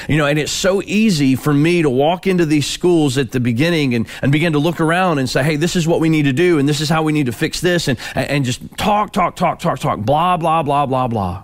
You 0.07 0.17
know, 0.17 0.25
and 0.25 0.39
it's 0.39 0.51
so 0.51 0.81
easy 0.83 1.35
for 1.35 1.53
me 1.53 1.81
to 1.81 1.89
walk 1.89 2.27
into 2.27 2.45
these 2.45 2.67
schools 2.67 3.17
at 3.17 3.31
the 3.31 3.39
beginning 3.39 3.95
and, 3.95 4.07
and 4.21 4.31
begin 4.31 4.53
to 4.53 4.59
look 4.59 4.79
around 4.79 5.19
and 5.19 5.29
say, 5.29 5.43
hey, 5.43 5.55
this 5.55 5.75
is 5.75 5.87
what 5.87 5.99
we 5.99 6.09
need 6.09 6.23
to 6.23 6.33
do, 6.33 6.59
and 6.59 6.67
this 6.67 6.81
is 6.81 6.89
how 6.89 7.03
we 7.03 7.11
need 7.11 7.25
to 7.25 7.31
fix 7.31 7.61
this, 7.61 7.87
and, 7.87 7.97
and 8.15 8.45
just 8.45 8.61
talk, 8.77 9.11
talk, 9.13 9.35
talk, 9.35 9.59
talk, 9.59 9.79
talk, 9.79 9.99
blah, 9.99 10.37
blah, 10.37 10.63
blah, 10.63 10.85
blah, 10.85 11.07
blah. 11.07 11.43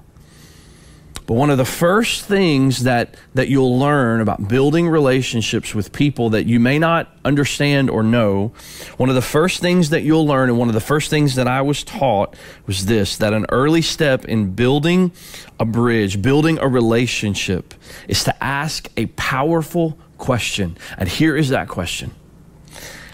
But 1.27 1.33
one 1.33 1.49
of 1.49 1.57
the 1.57 1.65
first 1.65 2.25
things 2.25 2.83
that, 2.83 3.15
that 3.33 3.49
you'll 3.49 3.79
learn 3.79 4.21
about 4.21 4.47
building 4.47 4.87
relationships 4.87 5.73
with 5.73 5.91
people 5.91 6.29
that 6.31 6.45
you 6.45 6.59
may 6.59 6.77
not 6.77 7.15
understand 7.25 7.89
or 7.89 8.03
know, 8.03 8.53
one 8.97 9.09
of 9.09 9.15
the 9.15 9.23
first 9.23 9.59
things 9.59 9.89
that 9.89 10.03
you'll 10.03 10.27
learn, 10.27 10.49
and 10.49 10.59
one 10.59 10.67
of 10.67 10.75
the 10.75 10.79
first 10.79 11.09
things 11.09 11.33
that 11.35 11.47
I 11.47 11.61
was 11.63 11.83
taught 11.83 12.35
was 12.67 12.85
this 12.85 13.17
that 13.17 13.33
an 13.33 13.47
early 13.49 13.81
step 13.81 14.25
in 14.25 14.51
building 14.51 15.11
a 15.59 15.65
bridge, 15.65 16.21
building 16.21 16.59
a 16.59 16.67
relationship, 16.67 17.73
is 18.07 18.23
to 18.25 18.43
ask 18.43 18.87
a 18.95 19.07
powerful 19.07 19.97
question. 20.19 20.77
And 20.95 21.09
here 21.09 21.35
is 21.35 21.49
that 21.49 21.67
question 21.67 22.11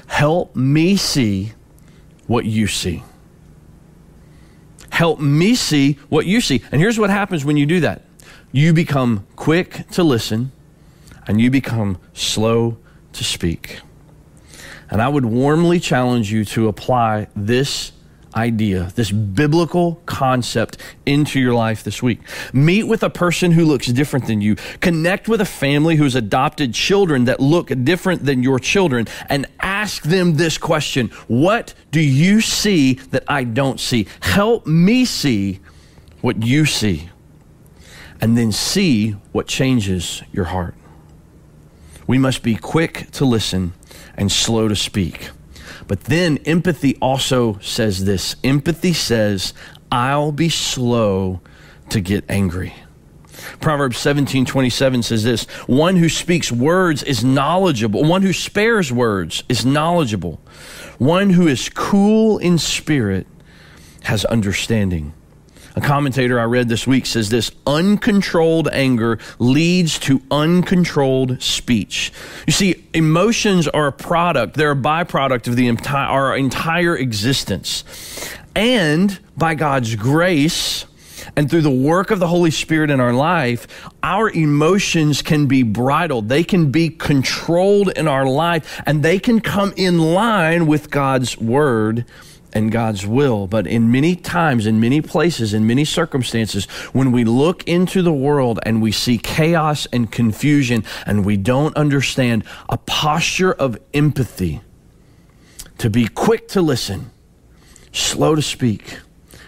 Help 0.08 0.54
me 0.54 0.98
see 0.98 1.54
what 2.28 2.44
you 2.44 2.68
see. 2.68 3.04
Help 5.02 5.20
me 5.20 5.56
see 5.56 5.98
what 6.10 6.28
you 6.28 6.40
see. 6.42 6.62
And 6.72 6.80
here's 6.80 7.00
what 7.00 7.10
happens 7.10 7.44
when 7.44 7.58
you 7.58 7.66
do 7.66 7.80
that 7.80 8.04
you 8.52 8.72
become 8.72 9.26
quick 9.36 9.90
to 9.94 10.04
listen 10.04 10.52
and 11.26 11.42
you 11.42 11.50
become 11.50 11.98
slow 12.14 12.78
to 13.14 13.24
speak. 13.24 13.80
And 14.92 15.02
I 15.02 15.10
would 15.10 15.26
warmly 15.26 15.80
challenge 15.80 16.32
you 16.32 16.46
to 16.46 16.68
apply 16.68 17.30
this 17.36 17.94
idea, 18.36 18.92
this 18.96 19.12
biblical 19.12 19.96
concept 20.06 20.78
into 21.06 21.40
your 21.40 21.54
life 21.54 21.84
this 21.84 22.02
week. 22.02 22.20
Meet 22.54 22.84
with 22.84 23.04
a 23.04 23.10
person 23.10 23.52
who 23.52 23.66
looks 23.66 23.88
different 23.88 24.28
than 24.28 24.42
you. 24.42 24.56
Connect 24.80 25.28
with 25.28 25.42
a 25.42 25.46
family 25.46 25.96
who's 25.96 26.16
adopted 26.16 26.74
children 26.74 27.26
that 27.26 27.40
look 27.40 27.72
different 27.84 28.26
than 28.26 28.44
your 28.44 28.60
children 28.60 29.08
and 29.30 29.46
ask 29.60 30.04
them 30.04 30.36
this 30.36 30.58
question 30.58 31.08
What 31.28 31.74
do 31.92 32.02
you 32.02 32.42
see 32.42 32.94
that 32.94 33.24
I 33.28 33.44
don't 33.44 33.80
see? 33.80 34.08
Help 34.22 34.66
me 34.66 35.06
see 35.06 35.60
what 36.22 36.44
you 36.44 36.66
see. 36.66 37.10
And 38.20 38.38
then 38.38 38.52
see 38.52 39.12
what 39.32 39.48
changes 39.48 40.22
your 40.32 40.46
heart. 40.46 40.76
We 42.06 42.20
must 42.20 42.44
be 42.44 42.56
quick 42.56 43.10
to 43.12 43.26
listen 43.26 43.74
and 44.16 44.32
slow 44.32 44.68
to 44.68 44.76
speak. 44.76 45.32
But 45.88 46.06
then 46.06 46.38
empathy 46.40 46.96
also 47.02 47.60
says 47.60 48.06
this 48.06 48.36
empathy 48.44 48.94
says, 48.94 49.54
I'll 49.92 50.32
be 50.32 50.50
slow 50.50 51.42
to 51.90 52.00
get 52.00 52.24
angry. 52.30 52.74
Proverbs 53.60 53.98
17 53.98 54.46
27 54.46 55.04
says 55.04 55.24
this 55.24 55.44
One 55.68 55.96
who 55.96 56.10
speaks 56.10 56.52
words 56.52 57.04
is 57.04 57.24
knowledgeable. 57.24 58.04
One 58.04 58.22
who 58.22 58.34
spares 58.34 58.92
words 58.92 59.44
is 59.50 59.66
knowledgeable. 59.66 60.42
One 60.98 61.32
who 61.32 61.48
is 61.48 61.70
cool 61.70 62.38
in 62.38 62.58
spirit 62.58 63.28
has 64.04 64.26
understanding. 64.26 65.14
A 65.76 65.82
commentator 65.82 66.40
I 66.40 66.44
read 66.44 66.68
this 66.68 66.86
week 66.86 67.06
says 67.06 67.30
this 67.30 67.52
uncontrolled 67.66 68.68
anger 68.74 69.20
leads 69.40 69.98
to 70.00 70.22
uncontrolled 70.30 71.42
speech. 71.42 72.12
You 72.46 72.54
see, 72.54 72.84
emotions 72.94 73.68
are 73.68 73.88
a 73.88 73.92
product, 73.94 74.56
they're 74.56 74.72
a 74.72 74.76
byproduct 74.76 75.48
of 75.48 75.56
the 75.56 75.68
entire, 75.68 76.08
our 76.08 76.38
entire 76.38 76.98
existence. 76.98 77.86
And 78.54 79.18
by 79.38 79.56
God's 79.56 79.96
grace, 79.96 80.86
and 81.36 81.50
through 81.50 81.62
the 81.62 81.70
work 81.70 82.12
of 82.12 82.20
the 82.20 82.28
Holy 82.28 82.52
Spirit 82.52 82.90
in 82.90 83.00
our 83.00 83.14
life, 83.14 83.90
our 84.04 84.30
emotions 84.30 85.22
can 85.22 85.46
be 85.46 85.64
bridled. 85.64 86.28
They 86.28 86.44
can 86.44 86.72
be 86.72 86.90
controlled 86.90 87.90
in 87.96 88.08
our 88.08 88.26
life, 88.26 88.82
and 88.86 89.04
they 89.04 89.20
can 89.20 89.40
come 89.40 89.74
in 89.78 90.00
line 90.00 90.68
with 90.68 90.90
God's 90.90 91.38
word 91.38 92.06
and 92.54 92.72
God's 92.72 93.06
will. 93.06 93.48
But 93.48 93.68
in 93.68 93.92
many 93.92 94.16
times, 94.16 94.66
in 94.66 94.80
many 94.80 95.02
places, 95.02 95.54
in 95.54 95.68
many 95.68 95.86
circumstances, 95.86 96.66
when 96.94 97.12
we 97.12 97.24
look 97.24 97.68
into 97.68 98.02
the 98.02 98.14
world 98.14 98.60
and 98.64 98.82
we 98.82 98.92
see 98.92 99.18
chaos 99.18 99.88
and 99.94 100.12
confusion 100.12 100.84
and 101.06 101.26
we 101.26 101.38
don't 101.38 101.76
understand 101.76 102.44
a 102.70 102.78
posture 102.78 103.54
of 103.54 103.78
empathy, 103.94 104.62
to 105.78 105.90
be 105.90 106.08
quick 106.08 106.48
to 106.50 106.62
listen, 106.62 107.10
slow 107.92 108.36
to 108.36 108.42
speak, 108.42 109.00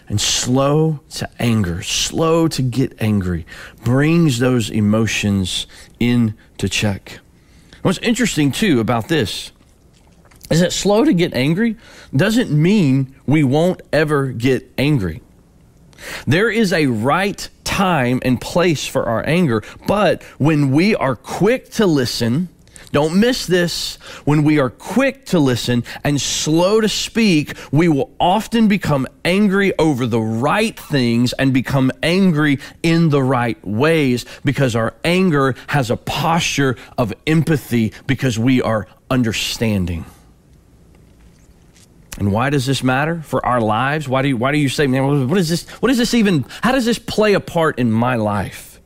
and 0.10 0.19
slow 0.19 1.00
to 1.12 1.29
anger, 1.39 1.81
slow 1.81 2.48
to 2.48 2.62
get 2.62 3.01
angry, 3.01 3.45
brings 3.83 4.39
those 4.39 4.69
emotions 4.69 5.67
into 6.00 6.67
check. 6.67 7.19
What's 7.83 8.00
interesting 8.00 8.51
too 8.51 8.79
about 8.79 9.07
this 9.07 9.51
is 10.53 10.62
that 10.62 10.72
slow 10.72 11.03
to 11.03 11.13
get 11.13 11.33
angry 11.33 11.75
doesn't 12.15 12.51
mean 12.51 13.15
we 13.25 13.43
won't 13.43 13.81
ever 13.91 14.27
get 14.27 14.72
angry. 14.77 15.22
There 16.27 16.50
is 16.50 16.72
a 16.72 16.86
right 16.88 17.50
time 17.63 18.19
and 18.24 18.39
place 18.39 18.86
for 18.86 19.05
our 19.05 19.25
anger, 19.27 19.63
but 19.88 20.22
when 20.38 20.72
we 20.72 20.95
are 20.95 21.15
quick 21.15 21.72
to 21.72 21.86
listen, 21.86 22.50
Don't 22.93 23.19
miss 23.19 23.48
this. 23.48 23.95
When 24.24 24.43
we 24.43 24.60
are 24.60 24.69
quick 24.69 25.25
to 25.27 25.39
listen 25.39 25.83
and 26.03 26.22
slow 26.22 26.79
to 26.79 26.88
speak, 26.88 27.57
we 27.72 27.88
will 27.88 28.12
often 28.19 28.67
become 28.67 29.07
angry 29.25 29.74
over 29.79 30.05
the 30.05 30.22
right 30.22 30.79
things 30.79 31.33
and 31.33 31.51
become 31.51 31.91
angry 32.03 32.60
in 32.83 33.10
the 33.10 33.24
right 33.24 33.57
ways 33.65 34.25
because 34.45 34.75
our 34.75 34.93
anger 35.03 35.55
has 35.67 35.89
a 35.89 35.98
posture 35.98 36.75
of 36.95 37.12
empathy 37.25 37.93
because 38.05 38.38
we 38.38 38.62
are 38.62 38.88
understanding. 39.10 40.05
And 42.20 42.32
why 42.32 42.50
does 42.50 42.65
this 42.65 42.84
matter 42.84 43.22
for 43.22 43.43
our 43.46 43.60
lives? 43.60 44.08
Why 44.08 44.22
do 44.22 44.27
you, 44.27 44.38
why 44.38 44.51
do 44.51 44.58
you 44.58 44.70
say, 44.70 44.86
man, 44.88 45.27
what 45.27 45.38
is 45.38 45.50
this? 45.50 45.67
What 45.82 45.91
is 45.91 45.98
this 45.98 46.13
even? 46.13 46.46
How 46.62 46.72
does 46.72 46.86
this 46.86 47.00
play 47.00 47.34
a 47.34 47.39
part 47.39 47.79
in 47.79 47.91
my 47.91 48.15
life? 48.15 48.79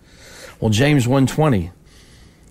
Well, 0.60 0.70
James 0.70 1.08
120, 1.08 1.72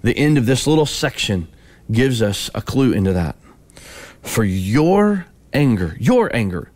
the 0.03 0.17
end 0.17 0.39
of 0.39 0.47
this 0.47 0.67
little 0.67 0.87
section 0.87 1.49
gives 1.91 2.21
us 2.21 2.51
a 2.55 2.61
clue 2.61 2.93
into 2.93 3.13
that. 3.13 3.37
For 4.23 4.45
your 4.45 5.27
anger, 5.53 5.97
your 5.99 6.35
anger, 6.35 6.71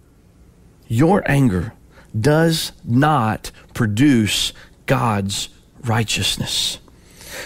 your 0.88 1.22
anger 1.30 1.74
does 2.18 2.72
not 2.84 3.50
produce 3.74 4.52
God's 4.86 5.50
righteousness. 5.84 6.78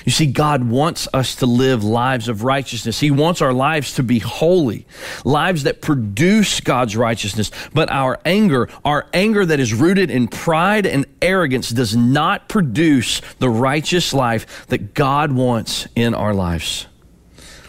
You 0.05 0.13
see, 0.13 0.27
God 0.27 0.65
wants 0.65 1.09
us 1.13 1.37
to 1.37 1.47
live 1.47 1.85
lives 1.85 2.29
of 2.29 2.45
righteousness. 2.45 3.01
He 3.01 3.11
wants 3.11 3.41
our 3.41 3.53
lives 3.53 3.95
to 3.95 4.03
be 4.03 4.19
holy, 4.19 4.87
lives 5.25 5.65
that 5.65 5.83
produce 5.83 6.61
God's 6.61 6.97
righteousness. 6.97 7.51
But 7.73 7.91
our 7.91 8.21
anger, 8.25 8.69
our 8.85 9.07
anger 9.13 9.47
that 9.47 9.61
is 9.61 9.75
rooted 9.75 10.11
in 10.11 10.29
pride 10.29 10.87
and 10.87 11.07
arrogance, 11.23 11.71
does 11.71 11.97
not 11.97 12.49
produce 12.49 13.21
the 13.39 13.51
righteous 13.51 14.13
life 14.13 14.67
that 14.69 14.95
God 14.95 15.33
wants 15.33 15.87
in 15.95 16.15
our 16.15 16.35
lives. 16.35 16.87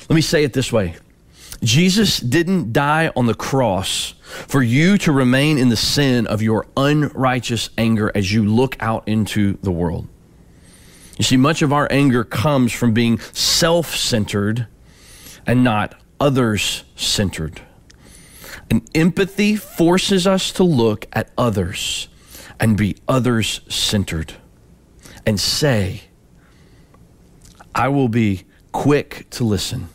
Let 0.10 0.15
me 0.15 0.22
say 0.22 0.44
it 0.44 0.53
this 0.53 0.72
way 0.72 0.96
Jesus 1.63 2.20
didn't 2.20 2.74
die 2.74 3.12
on 3.15 3.25
the 3.25 3.34
cross 3.34 4.13
for 4.22 4.62
you 4.62 4.98
to 5.00 5.12
remain 5.12 5.58
in 5.58 5.70
the 5.70 5.77
sin 5.77 6.27
of 6.27 6.41
your 6.41 6.67
unrighteous 6.77 7.70
anger 7.77 8.12
as 8.13 8.32
you 8.32 8.46
look 8.46 8.75
out 8.79 9.08
into 9.08 9.58
the 9.63 9.72
world. 9.72 10.08
You 11.17 11.24
see, 11.24 11.38
much 11.38 11.62
of 11.62 11.72
our 11.72 11.88
anger 11.91 12.24
comes 12.24 12.74
from 12.74 12.93
being 12.93 13.19
self 13.31 13.95
centered 13.95 14.67
and 15.48 15.63
not 15.63 15.95
others 16.19 16.84
centered. 16.95 17.62
And 18.69 18.89
empathy 18.95 19.55
forces 19.55 20.25
us 20.25 20.51
to 20.53 20.63
look 20.63 21.07
at 21.13 21.29
others 21.38 22.07
and 22.60 22.77
be 22.77 22.98
others 23.07 23.62
centered 23.69 24.34
and 25.25 25.39
say, 25.39 26.01
I 27.74 27.89
will 27.89 28.07
be 28.07 28.43
quick 28.72 29.29
to 29.31 29.43
listen, 29.43 29.89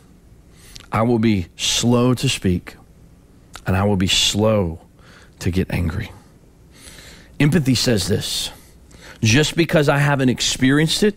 I 0.91 1.01
will 1.03 1.19
be 1.19 1.47
slow 1.55 2.13
to 2.13 2.29
speak, 2.29 2.75
and 3.65 3.75
I 3.75 3.83
will 3.83 3.95
be 3.95 4.07
slow 4.07 4.79
to 5.39 5.51
get 5.51 5.71
angry. 5.71 6.11
Empathy 7.39 7.75
says 7.75 8.07
this 8.07 8.51
just 9.21 9.55
because 9.55 9.89
I 9.89 9.97
haven't 9.97 10.29
experienced 10.29 11.03
it 11.03 11.15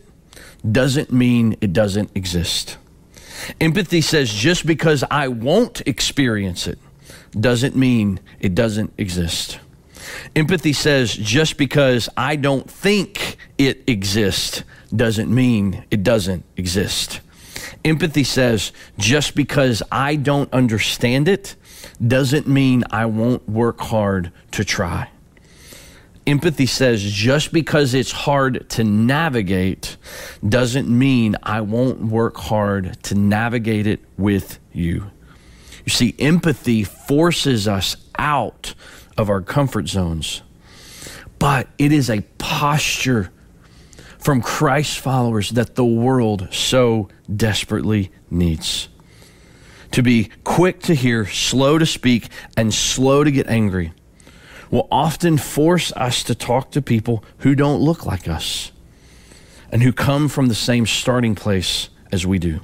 doesn't 0.70 1.12
mean 1.12 1.56
it 1.60 1.72
doesn't 1.72 2.10
exist. 2.14 2.78
Empathy 3.60 4.00
says 4.00 4.32
just 4.32 4.66
because 4.66 5.04
I 5.10 5.28
won't 5.28 5.86
experience 5.86 6.66
it 6.66 6.78
doesn't 7.38 7.76
mean 7.76 8.20
it 8.40 8.54
doesn't 8.54 8.92
exist. 8.98 9.58
Empathy 10.36 10.72
says 10.72 11.14
just 11.14 11.56
because 11.56 12.08
I 12.16 12.36
don't 12.36 12.70
think 12.70 13.36
it 13.58 13.82
exists 13.88 14.64
doesn't 14.94 15.34
mean 15.34 15.84
it 15.90 16.02
doesn't 16.02 16.44
exist. 16.56 17.20
Empathy 17.84 18.24
says 18.24 18.72
just 18.98 19.34
because 19.34 19.82
I 19.90 20.16
don't 20.16 20.52
understand 20.52 21.28
it 21.28 21.56
doesn't 22.06 22.46
mean 22.46 22.84
I 22.90 23.06
won't 23.06 23.48
work 23.48 23.80
hard 23.80 24.32
to 24.52 24.64
try 24.64 25.10
empathy 26.26 26.66
says 26.66 27.02
just 27.02 27.52
because 27.52 27.94
it's 27.94 28.12
hard 28.12 28.68
to 28.70 28.84
navigate 28.84 29.96
doesn't 30.46 30.88
mean 30.88 31.36
I 31.42 31.60
won't 31.60 32.00
work 32.00 32.36
hard 32.36 33.02
to 33.04 33.14
navigate 33.14 33.86
it 33.86 34.00
with 34.16 34.58
you. 34.72 35.10
You 35.84 35.90
see, 35.90 36.14
empathy 36.18 36.84
forces 36.84 37.68
us 37.68 37.96
out 38.18 38.74
of 39.18 39.28
our 39.28 39.42
comfort 39.42 39.88
zones, 39.88 40.42
but 41.38 41.68
it 41.78 41.92
is 41.92 42.08
a 42.08 42.22
posture 42.38 43.30
from 44.18 44.40
Christ 44.40 44.98
followers 44.98 45.50
that 45.50 45.74
the 45.74 45.84
world 45.84 46.48
so 46.50 47.08
desperately 47.34 48.10
needs. 48.30 48.88
To 49.92 50.02
be 50.02 50.30
quick 50.42 50.80
to 50.84 50.94
hear, 50.94 51.26
slow 51.26 51.78
to 51.78 51.86
speak, 51.86 52.28
and 52.56 52.72
slow 52.72 53.22
to 53.22 53.30
get 53.30 53.46
angry 53.46 53.92
will 54.74 54.88
often 54.90 55.38
force 55.38 55.92
us 55.92 56.24
to 56.24 56.34
talk 56.34 56.72
to 56.72 56.82
people 56.82 57.22
who 57.38 57.54
don't 57.54 57.80
look 57.80 58.04
like 58.04 58.26
us 58.26 58.72
and 59.70 59.84
who 59.84 59.92
come 59.92 60.28
from 60.28 60.46
the 60.46 60.54
same 60.54 60.84
starting 60.84 61.36
place 61.36 61.90
as 62.10 62.26
we 62.26 62.40
do. 62.40 62.58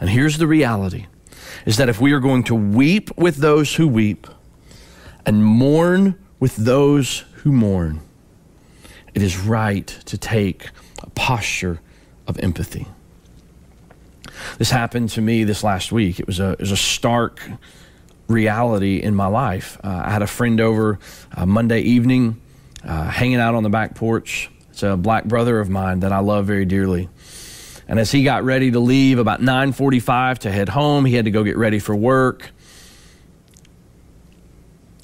And 0.00 0.10
here's 0.10 0.38
the 0.38 0.48
reality 0.48 1.06
is 1.64 1.76
that 1.76 1.88
if 1.88 2.00
we 2.00 2.10
are 2.10 2.18
going 2.18 2.42
to 2.42 2.56
weep 2.56 3.16
with 3.16 3.36
those 3.36 3.76
who 3.76 3.86
weep 3.86 4.26
and 5.24 5.44
mourn 5.44 6.18
with 6.40 6.56
those 6.56 7.20
who 7.34 7.52
mourn, 7.52 8.00
it 9.14 9.22
is 9.22 9.38
right 9.38 9.86
to 9.86 10.18
take 10.18 10.70
a 11.04 11.10
posture 11.10 11.80
of 12.26 12.36
empathy. 12.40 12.88
This 14.58 14.72
happened 14.72 15.10
to 15.10 15.20
me 15.20 15.44
this 15.44 15.62
last 15.62 15.92
week. 15.92 16.18
It 16.18 16.26
was 16.26 16.40
a, 16.40 16.54
it 16.54 16.60
was 16.60 16.72
a 16.72 16.76
stark 16.76 17.40
reality 18.28 19.02
in 19.02 19.14
my 19.14 19.26
life. 19.26 19.78
Uh, 19.82 20.02
I 20.04 20.10
had 20.10 20.22
a 20.22 20.26
friend 20.26 20.60
over 20.60 20.98
uh, 21.34 21.46
Monday 21.46 21.80
evening, 21.80 22.40
uh, 22.84 23.04
hanging 23.04 23.36
out 23.36 23.54
on 23.54 23.62
the 23.62 23.68
back 23.68 23.94
porch. 23.94 24.50
It's 24.70 24.82
a 24.82 24.96
black 24.96 25.24
brother 25.24 25.60
of 25.60 25.68
mine 25.68 26.00
that 26.00 26.12
I 26.12 26.20
love 26.20 26.46
very 26.46 26.64
dearly. 26.64 27.08
And 27.88 27.98
as 27.98 28.10
he 28.10 28.24
got 28.24 28.44
ready 28.44 28.70
to 28.70 28.80
leave 28.80 29.18
about 29.18 29.40
9:45 29.42 30.40
to 30.40 30.50
head 30.50 30.70
home, 30.70 31.04
he 31.04 31.14
had 31.14 31.26
to 31.26 31.30
go 31.30 31.44
get 31.44 31.58
ready 31.58 31.78
for 31.78 31.94
work. 31.94 32.52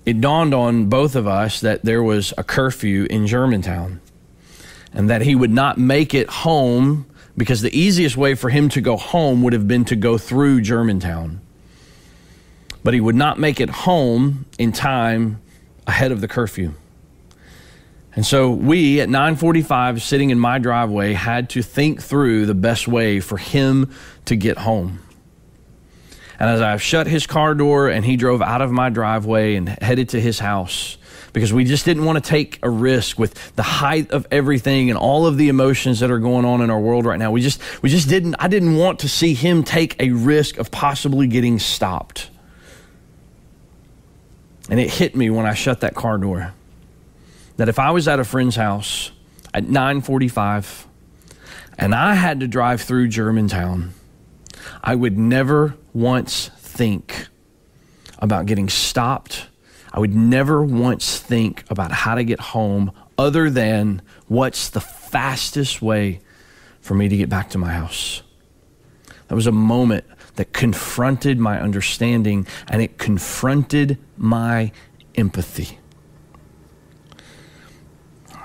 It 0.06 0.22
dawned 0.22 0.54
on 0.54 0.86
both 0.86 1.16
of 1.16 1.26
us 1.26 1.60
that 1.60 1.84
there 1.84 2.02
was 2.02 2.32
a 2.38 2.42
curfew 2.42 3.06
in 3.10 3.26
Germantown 3.26 4.00
and 4.94 5.10
that 5.10 5.20
he 5.20 5.34
would 5.34 5.50
not 5.50 5.76
make 5.76 6.14
it 6.14 6.30
home 6.30 7.04
because 7.36 7.60
the 7.60 7.78
easiest 7.78 8.16
way 8.16 8.34
for 8.34 8.48
him 8.48 8.70
to 8.70 8.80
go 8.80 8.96
home 8.96 9.42
would 9.42 9.52
have 9.52 9.68
been 9.68 9.84
to 9.84 9.96
go 9.96 10.16
through 10.16 10.62
Germantown 10.62 11.42
but 12.82 12.94
he 12.94 13.00
would 13.00 13.14
not 13.14 13.38
make 13.38 13.60
it 13.60 13.70
home 13.70 14.46
in 14.58 14.72
time 14.72 15.40
ahead 15.86 16.12
of 16.12 16.20
the 16.20 16.28
curfew. 16.28 16.74
And 18.14 18.26
so 18.26 18.50
we 18.50 19.00
at 19.00 19.08
9:45 19.08 20.02
sitting 20.02 20.30
in 20.30 20.38
my 20.38 20.58
driveway 20.58 21.12
had 21.12 21.50
to 21.50 21.62
think 21.62 22.02
through 22.02 22.46
the 22.46 22.54
best 22.54 22.88
way 22.88 23.20
for 23.20 23.36
him 23.36 23.90
to 24.24 24.34
get 24.34 24.58
home. 24.58 25.00
And 26.40 26.50
as 26.50 26.60
I 26.60 26.76
shut 26.76 27.06
his 27.06 27.26
car 27.26 27.54
door 27.54 27.88
and 27.88 28.04
he 28.04 28.16
drove 28.16 28.42
out 28.42 28.62
of 28.62 28.70
my 28.70 28.90
driveway 28.90 29.56
and 29.56 29.68
headed 29.68 30.08
to 30.10 30.20
his 30.20 30.38
house 30.38 30.98
because 31.32 31.52
we 31.52 31.64
just 31.64 31.84
didn't 31.84 32.04
want 32.04 32.22
to 32.22 32.28
take 32.28 32.58
a 32.62 32.70
risk 32.70 33.18
with 33.18 33.54
the 33.56 33.62
height 33.62 34.10
of 34.10 34.26
everything 34.30 34.90
and 34.90 34.98
all 34.98 35.26
of 35.26 35.36
the 35.36 35.48
emotions 35.48 36.00
that 36.00 36.10
are 36.10 36.18
going 36.18 36.44
on 36.44 36.60
in 36.60 36.70
our 36.70 36.80
world 36.80 37.06
right 37.06 37.18
now. 37.18 37.30
We 37.30 37.40
just 37.40 37.60
we 37.82 37.88
just 37.88 38.08
didn't 38.08 38.36
I 38.38 38.48
didn't 38.48 38.76
want 38.76 39.00
to 39.00 39.08
see 39.08 39.34
him 39.34 39.62
take 39.62 40.00
a 40.00 40.10
risk 40.10 40.58
of 40.58 40.70
possibly 40.70 41.26
getting 41.26 41.58
stopped. 41.58 42.30
And 44.68 44.78
it 44.78 44.90
hit 44.90 45.16
me 45.16 45.30
when 45.30 45.46
I 45.46 45.54
shut 45.54 45.80
that 45.80 45.94
car 45.94 46.18
door 46.18 46.52
that 47.56 47.68
if 47.68 47.78
I 47.78 47.90
was 47.90 48.06
at 48.06 48.20
a 48.20 48.24
friend's 48.24 48.56
house 48.56 49.10
at 49.52 49.64
9:45 49.64 50.86
and 51.78 51.94
I 51.94 52.14
had 52.14 52.40
to 52.40 52.48
drive 52.48 52.82
through 52.82 53.08
Germantown, 53.08 53.94
I 54.82 54.94
would 54.94 55.18
never 55.18 55.74
once 55.92 56.50
think 56.58 57.28
about 58.18 58.46
getting 58.46 58.68
stopped. 58.68 59.46
I 59.92 60.00
would 60.00 60.14
never 60.14 60.62
once 60.62 61.18
think 61.18 61.64
about 61.70 61.92
how 61.92 62.14
to 62.14 62.24
get 62.24 62.40
home 62.40 62.92
other 63.16 63.50
than 63.50 64.02
what's 64.26 64.68
the 64.68 64.80
fastest 64.80 65.80
way 65.80 66.20
for 66.80 66.94
me 66.94 67.08
to 67.08 67.16
get 67.16 67.28
back 67.28 67.50
to 67.50 67.58
my 67.58 67.72
house. 67.72 68.22
That 69.28 69.34
was 69.34 69.46
a 69.46 69.52
moment 69.52 70.04
that 70.38 70.52
confronted 70.52 71.36
my 71.36 71.60
understanding 71.60 72.46
and 72.68 72.80
it 72.80 72.96
confronted 72.96 73.98
my 74.16 74.70
empathy. 75.16 75.80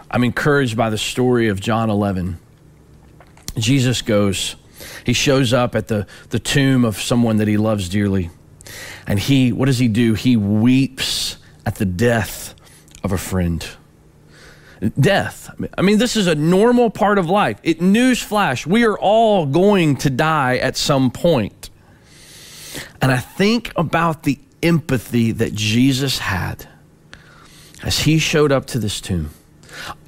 I'm 0.10 0.24
encouraged 0.24 0.76
by 0.76 0.90
the 0.90 0.98
story 0.98 1.50
of 1.50 1.62
John 1.62 1.92
11. 1.92 2.40
Jesus 3.60 4.02
goes, 4.02 4.56
he 5.06 5.14
shows 5.14 5.54
up 5.54 5.76
at 5.76 5.88
the, 5.88 6.08
the 6.30 6.40
tomb 6.40 6.84
of 6.84 7.00
someone 7.00 7.38
that 7.38 7.48
he 7.48 7.58
loves 7.58 7.88
dearly. 7.90 8.32
And 9.06 9.20
he, 9.20 9.52
what 9.52 9.68
does 9.68 9.78
he 9.78 9.88
do? 9.88 10.16
He 10.16 10.36
weeps 10.36 11.38
at 11.64 11.76
the 11.76 11.86
death 11.86 12.56
of 13.04 13.12
a 13.12 13.20
friend. 13.20 13.64
death. 15.00 15.54
I 15.78 15.84
mean, 15.84 16.00
this 16.00 16.16
is 16.16 16.26
a 16.26 16.34
normal 16.34 16.90
part 16.90 17.20
of 17.20 17.30
life. 17.30 17.60
It 17.62 17.82
newsflash, 17.82 18.66
we 18.66 18.84
are 18.84 18.98
all 18.98 19.46
going 19.46 19.98
to 19.98 20.10
die 20.10 20.58
at 20.58 20.76
some 20.76 21.12
point. 21.12 21.63
And 23.02 23.12
I 23.12 23.18
think 23.18 23.72
about 23.76 24.24
the 24.24 24.40
empathy 24.62 25.32
that 25.32 25.54
Jesus 25.54 26.20
had 26.20 26.68
as 27.84 28.00
he 28.00 28.18
showed 28.18 28.52
up 28.52 28.66
to 28.68 28.80
this 28.80 29.02
tomb 29.02 29.32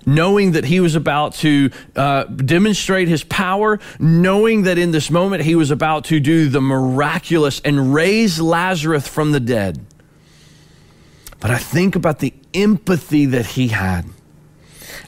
knowing 0.06 0.52
that 0.52 0.66
he 0.66 0.80
was 0.80 0.96
about 0.96 1.34
to 1.34 1.72
uh, 1.96 2.26
demonstrate 2.26 3.08
his 3.08 3.24
power, 3.24 3.80
knowing 4.00 4.64
that 4.64 4.78
in 4.78 4.92
this 4.92 5.10
moment 5.10 5.44
he 5.44 5.56
was 5.56 5.72
about 5.72 6.06
to 6.06 6.20
do 6.20 6.48
the 6.50 6.62
miraculous 6.62 7.60
and 7.66 7.94
raise 7.94 8.40
Lazarus 8.40 9.08
from 9.08 9.32
the 9.32 9.40
dead. 9.40 9.84
But 11.40 11.52
I 11.52 11.58
think 11.58 11.96
about 11.96 12.20
the 12.20 12.34
empathy 12.54 13.26
that 13.28 13.46
he 13.46 13.70
had 13.70 14.06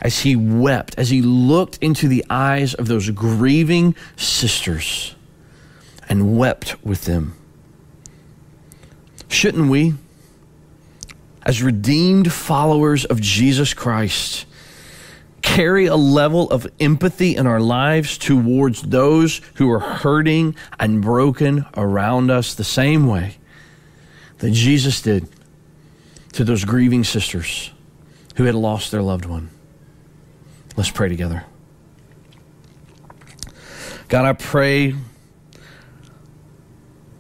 as 0.02 0.20
he 0.20 0.36
wept, 0.36 0.96
as 0.98 1.10
he 1.10 1.22
looked 1.22 1.78
into 1.82 2.08
the 2.08 2.26
eyes 2.30 2.74
of 2.74 2.88
those 2.88 3.10
grieving 3.12 3.96
sisters 4.16 5.16
and 6.10 6.38
wept 6.38 6.84
with 6.84 7.06
them. 7.06 7.37
Shouldn't 9.30 9.70
we, 9.70 9.94
as 11.44 11.62
redeemed 11.62 12.32
followers 12.32 13.06
of 13.06 13.22
Jesus 13.22 13.74
Christ, 13.74 14.46
carry 15.42 15.86
a 15.86 15.96
level 15.96 16.50
of 16.50 16.68
empathy 16.80 17.36
in 17.36 17.48
our 17.48 17.60
lives 17.60 18.18
towards 18.18 18.82
those 18.82 19.42
who 19.56 19.72
are 19.72 19.80
hurting 19.80 20.56
and 20.80 21.02
broken 21.02 21.66
around 21.76 22.30
us 22.30 22.54
the 22.54 22.64
same 22.64 23.08
way 23.08 23.38
that 24.40 24.52
Jesus 24.52 25.02
did 25.02 25.28
to 26.34 26.44
those 26.44 26.66
grieving 26.66 27.04
sisters 27.04 27.72
who 28.36 28.44
had 28.44 28.56
lost 28.56 28.92
their 28.92 29.02
loved 29.02 29.26
one? 29.26 29.50
Let's 30.76 30.92
pray 30.92 31.10
together. 31.10 31.44
God, 34.10 34.26
I 34.26 34.34
pray 34.34 34.94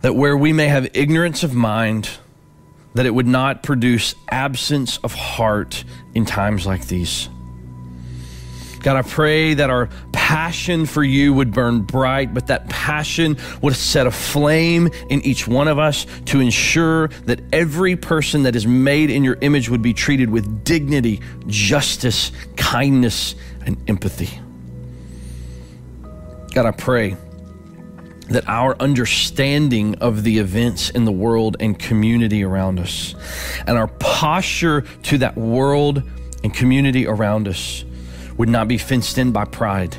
that 0.01 0.15
where 0.15 0.37
we 0.37 0.53
may 0.53 0.67
have 0.67 0.89
ignorance 0.93 1.43
of 1.43 1.53
mind, 1.53 2.09
that 2.93 3.05
it 3.05 3.11
would 3.13 3.27
not 3.27 3.63
produce 3.63 4.15
absence 4.29 4.97
of 4.97 5.13
heart 5.13 5.83
in 6.13 6.25
times 6.25 6.65
like 6.65 6.87
these. 6.87 7.29
God, 8.79 8.95
I 8.95 9.01
pray 9.01 9.55
that 9.55 9.69
our 9.69 9.89
passion 10.13 10.85
for 10.85 11.03
you 11.03 11.33
would 11.33 11.51
burn 11.51 11.81
bright, 11.81 12.33
but 12.33 12.47
that 12.47 12.69
passion 12.69 13.37
would 13.61 13.75
set 13.75 14.07
a 14.07 14.11
flame 14.11 14.89
in 15.09 15.21
each 15.21 15.47
one 15.47 15.67
of 15.67 15.79
us 15.79 16.05
to 16.25 16.39
ensure 16.39 17.09
that 17.25 17.41
every 17.51 17.95
person 17.95 18.43
that 18.43 18.55
is 18.55 18.65
made 18.67 19.09
in 19.09 19.23
your 19.23 19.37
image 19.41 19.69
would 19.69 19.81
be 19.81 19.93
treated 19.93 20.29
with 20.29 20.63
dignity, 20.63 21.21
justice, 21.47 22.31
kindness, 22.55 23.35
and 23.65 23.77
empathy. 23.89 24.39
God, 26.53 26.65
I 26.65 26.71
pray 26.71 27.17
that 28.29 28.47
our 28.47 28.75
understanding 28.81 29.95
of 29.95 30.23
the 30.23 30.39
events 30.39 30.89
in 30.89 31.05
the 31.05 31.11
world 31.11 31.57
and 31.59 31.77
community 31.79 32.43
around 32.43 32.79
us 32.79 33.15
and 33.65 33.77
our 33.77 33.87
posture 33.87 34.81
to 35.03 35.17
that 35.19 35.37
world 35.37 36.03
and 36.43 36.53
community 36.53 37.07
around 37.07 37.47
us 37.47 37.85
would 38.37 38.49
not 38.49 38.67
be 38.67 38.77
fenced 38.77 39.17
in 39.17 39.31
by 39.31 39.45
pride, 39.45 39.95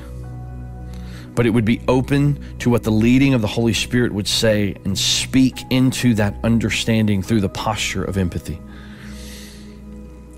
but 1.34 1.46
it 1.46 1.50
would 1.50 1.64
be 1.64 1.80
open 1.88 2.58
to 2.58 2.70
what 2.70 2.84
the 2.84 2.92
leading 2.92 3.34
of 3.34 3.40
the 3.40 3.48
Holy 3.48 3.72
Spirit 3.72 4.12
would 4.12 4.28
say 4.28 4.76
and 4.84 4.98
speak 4.98 5.58
into 5.70 6.14
that 6.14 6.36
understanding 6.44 7.22
through 7.22 7.40
the 7.40 7.48
posture 7.48 8.04
of 8.04 8.16
empathy. 8.16 8.60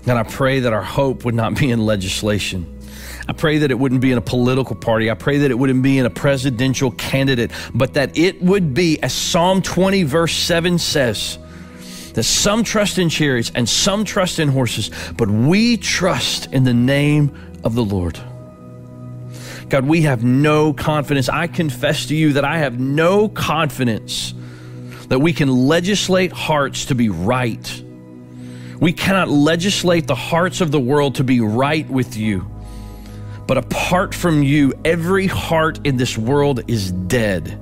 And 0.07 0.17
I 0.17 0.23
pray 0.23 0.61
that 0.61 0.73
our 0.73 0.81
hope 0.81 1.25
would 1.25 1.35
not 1.35 1.55
be 1.55 1.69
in 1.69 1.85
legislation 1.85 2.80
I 3.27 3.33
pray 3.33 3.59
that 3.59 3.71
it 3.71 3.79
wouldn't 3.79 4.01
be 4.01 4.11
in 4.11 4.17
a 4.17 4.21
political 4.21 4.75
party. 4.75 5.11
I 5.11 5.13
pray 5.13 5.39
that 5.39 5.51
it 5.51 5.57
wouldn't 5.57 5.83
be 5.83 5.97
in 5.97 6.05
a 6.05 6.09
presidential 6.09 6.91
candidate, 6.91 7.51
but 7.73 7.93
that 7.93 8.17
it 8.17 8.41
would 8.41 8.73
be, 8.73 9.01
as 9.01 9.13
Psalm 9.13 9.61
20, 9.61 10.03
verse 10.03 10.33
7 10.33 10.79
says, 10.79 11.37
that 12.13 12.23
some 12.23 12.63
trust 12.63 12.97
in 12.97 13.09
chariots 13.09 13.51
and 13.55 13.67
some 13.67 14.03
trust 14.03 14.39
in 14.39 14.49
horses, 14.49 14.91
but 15.17 15.29
we 15.29 15.77
trust 15.77 16.51
in 16.53 16.63
the 16.63 16.73
name 16.73 17.59
of 17.63 17.75
the 17.75 17.83
Lord. 17.83 18.19
God, 19.69 19.85
we 19.85 20.01
have 20.01 20.23
no 20.23 20.73
confidence. 20.73 21.29
I 21.29 21.47
confess 21.47 22.07
to 22.07 22.15
you 22.15 22.33
that 22.33 22.43
I 22.43 22.57
have 22.57 22.79
no 22.79 23.29
confidence 23.29 24.33
that 25.07 25.19
we 25.19 25.31
can 25.31 25.47
legislate 25.49 26.31
hearts 26.31 26.85
to 26.85 26.95
be 26.95 27.07
right. 27.07 27.83
We 28.79 28.91
cannot 28.91 29.29
legislate 29.29 30.07
the 30.07 30.15
hearts 30.15 30.59
of 30.59 30.71
the 30.71 30.79
world 30.79 31.15
to 31.15 31.23
be 31.23 31.39
right 31.39 31.89
with 31.89 32.17
you. 32.17 32.49
But 33.47 33.57
apart 33.57 34.15
from 34.15 34.43
you, 34.43 34.73
every 34.85 35.27
heart 35.27 35.79
in 35.85 35.97
this 35.97 36.17
world 36.17 36.69
is 36.69 36.91
dead. 36.91 37.59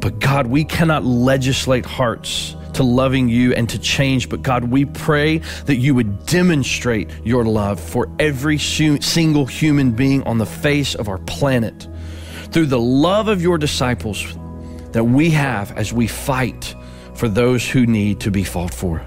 But 0.00 0.18
God, 0.20 0.46
we 0.46 0.64
cannot 0.64 1.04
legislate 1.04 1.84
hearts 1.84 2.56
to 2.74 2.82
loving 2.82 3.28
you 3.28 3.52
and 3.54 3.68
to 3.70 3.78
change. 3.78 4.28
But 4.28 4.42
God, 4.42 4.64
we 4.64 4.84
pray 4.84 5.38
that 5.66 5.76
you 5.76 5.94
would 5.94 6.26
demonstrate 6.26 7.10
your 7.24 7.44
love 7.44 7.80
for 7.80 8.08
every 8.18 8.58
single 8.58 9.46
human 9.46 9.92
being 9.92 10.22
on 10.24 10.38
the 10.38 10.46
face 10.46 10.94
of 10.94 11.08
our 11.08 11.18
planet 11.18 11.88
through 12.52 12.66
the 12.66 12.80
love 12.80 13.28
of 13.28 13.42
your 13.42 13.58
disciples 13.58 14.24
that 14.92 15.04
we 15.04 15.30
have 15.30 15.76
as 15.76 15.92
we 15.92 16.06
fight 16.06 16.74
for 17.14 17.28
those 17.28 17.68
who 17.68 17.84
need 17.84 18.20
to 18.20 18.30
be 18.30 18.44
fought 18.44 18.72
for, 18.72 19.04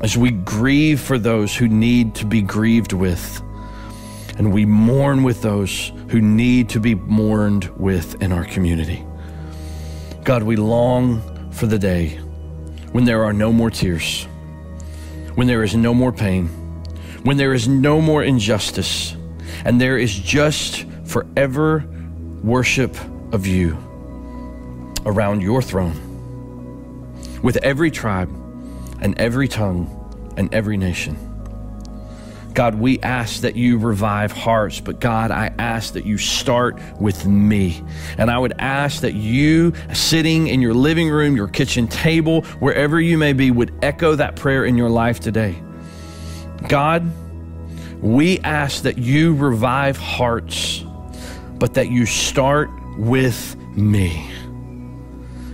as 0.00 0.16
we 0.16 0.30
grieve 0.30 1.00
for 1.00 1.18
those 1.18 1.54
who 1.54 1.68
need 1.68 2.14
to 2.14 2.24
be 2.24 2.40
grieved 2.40 2.92
with 2.92 3.42
and 4.38 4.52
we 4.52 4.64
mourn 4.64 5.22
with 5.22 5.42
those 5.42 5.92
who 6.08 6.20
need 6.20 6.68
to 6.70 6.80
be 6.80 6.94
mourned 6.94 7.64
with 7.76 8.20
in 8.22 8.32
our 8.32 8.44
community. 8.44 9.04
God, 10.24 10.42
we 10.42 10.56
long 10.56 11.50
for 11.50 11.66
the 11.66 11.78
day 11.78 12.18
when 12.92 13.04
there 13.04 13.24
are 13.24 13.32
no 13.32 13.52
more 13.52 13.70
tears, 13.70 14.24
when 15.34 15.46
there 15.46 15.62
is 15.62 15.74
no 15.74 15.94
more 15.94 16.12
pain, 16.12 16.48
when 17.24 17.36
there 17.36 17.54
is 17.54 17.68
no 17.68 18.00
more 18.00 18.22
injustice, 18.22 19.16
and 19.64 19.80
there 19.80 19.98
is 19.98 20.14
just 20.14 20.84
forever 21.04 21.84
worship 22.42 22.96
of 23.32 23.46
you 23.46 23.76
around 25.06 25.40
your 25.40 25.62
throne 25.62 25.98
with 27.42 27.56
every 27.58 27.90
tribe 27.90 28.30
and 29.00 29.18
every 29.18 29.48
tongue 29.48 29.88
and 30.36 30.52
every 30.54 30.76
nation. 30.76 31.31
God, 32.54 32.74
we 32.74 33.00
ask 33.00 33.42
that 33.42 33.56
you 33.56 33.78
revive 33.78 34.32
hearts, 34.32 34.80
but 34.80 35.00
God, 35.00 35.30
I 35.30 35.52
ask 35.58 35.94
that 35.94 36.04
you 36.04 36.18
start 36.18 36.78
with 37.00 37.26
me. 37.26 37.82
And 38.18 38.30
I 38.30 38.38
would 38.38 38.54
ask 38.58 39.00
that 39.02 39.14
you, 39.14 39.72
sitting 39.92 40.48
in 40.48 40.60
your 40.60 40.74
living 40.74 41.08
room, 41.08 41.36
your 41.36 41.48
kitchen 41.48 41.88
table, 41.88 42.42
wherever 42.60 43.00
you 43.00 43.16
may 43.16 43.32
be, 43.32 43.50
would 43.50 43.72
echo 43.82 44.14
that 44.16 44.36
prayer 44.36 44.64
in 44.64 44.76
your 44.76 44.90
life 44.90 45.20
today. 45.20 45.60
God, 46.68 47.10
we 48.00 48.38
ask 48.40 48.82
that 48.82 48.98
you 48.98 49.34
revive 49.34 49.96
hearts, 49.96 50.84
but 51.58 51.74
that 51.74 51.90
you 51.90 52.04
start 52.06 52.70
with 52.98 53.56
me. 53.76 54.30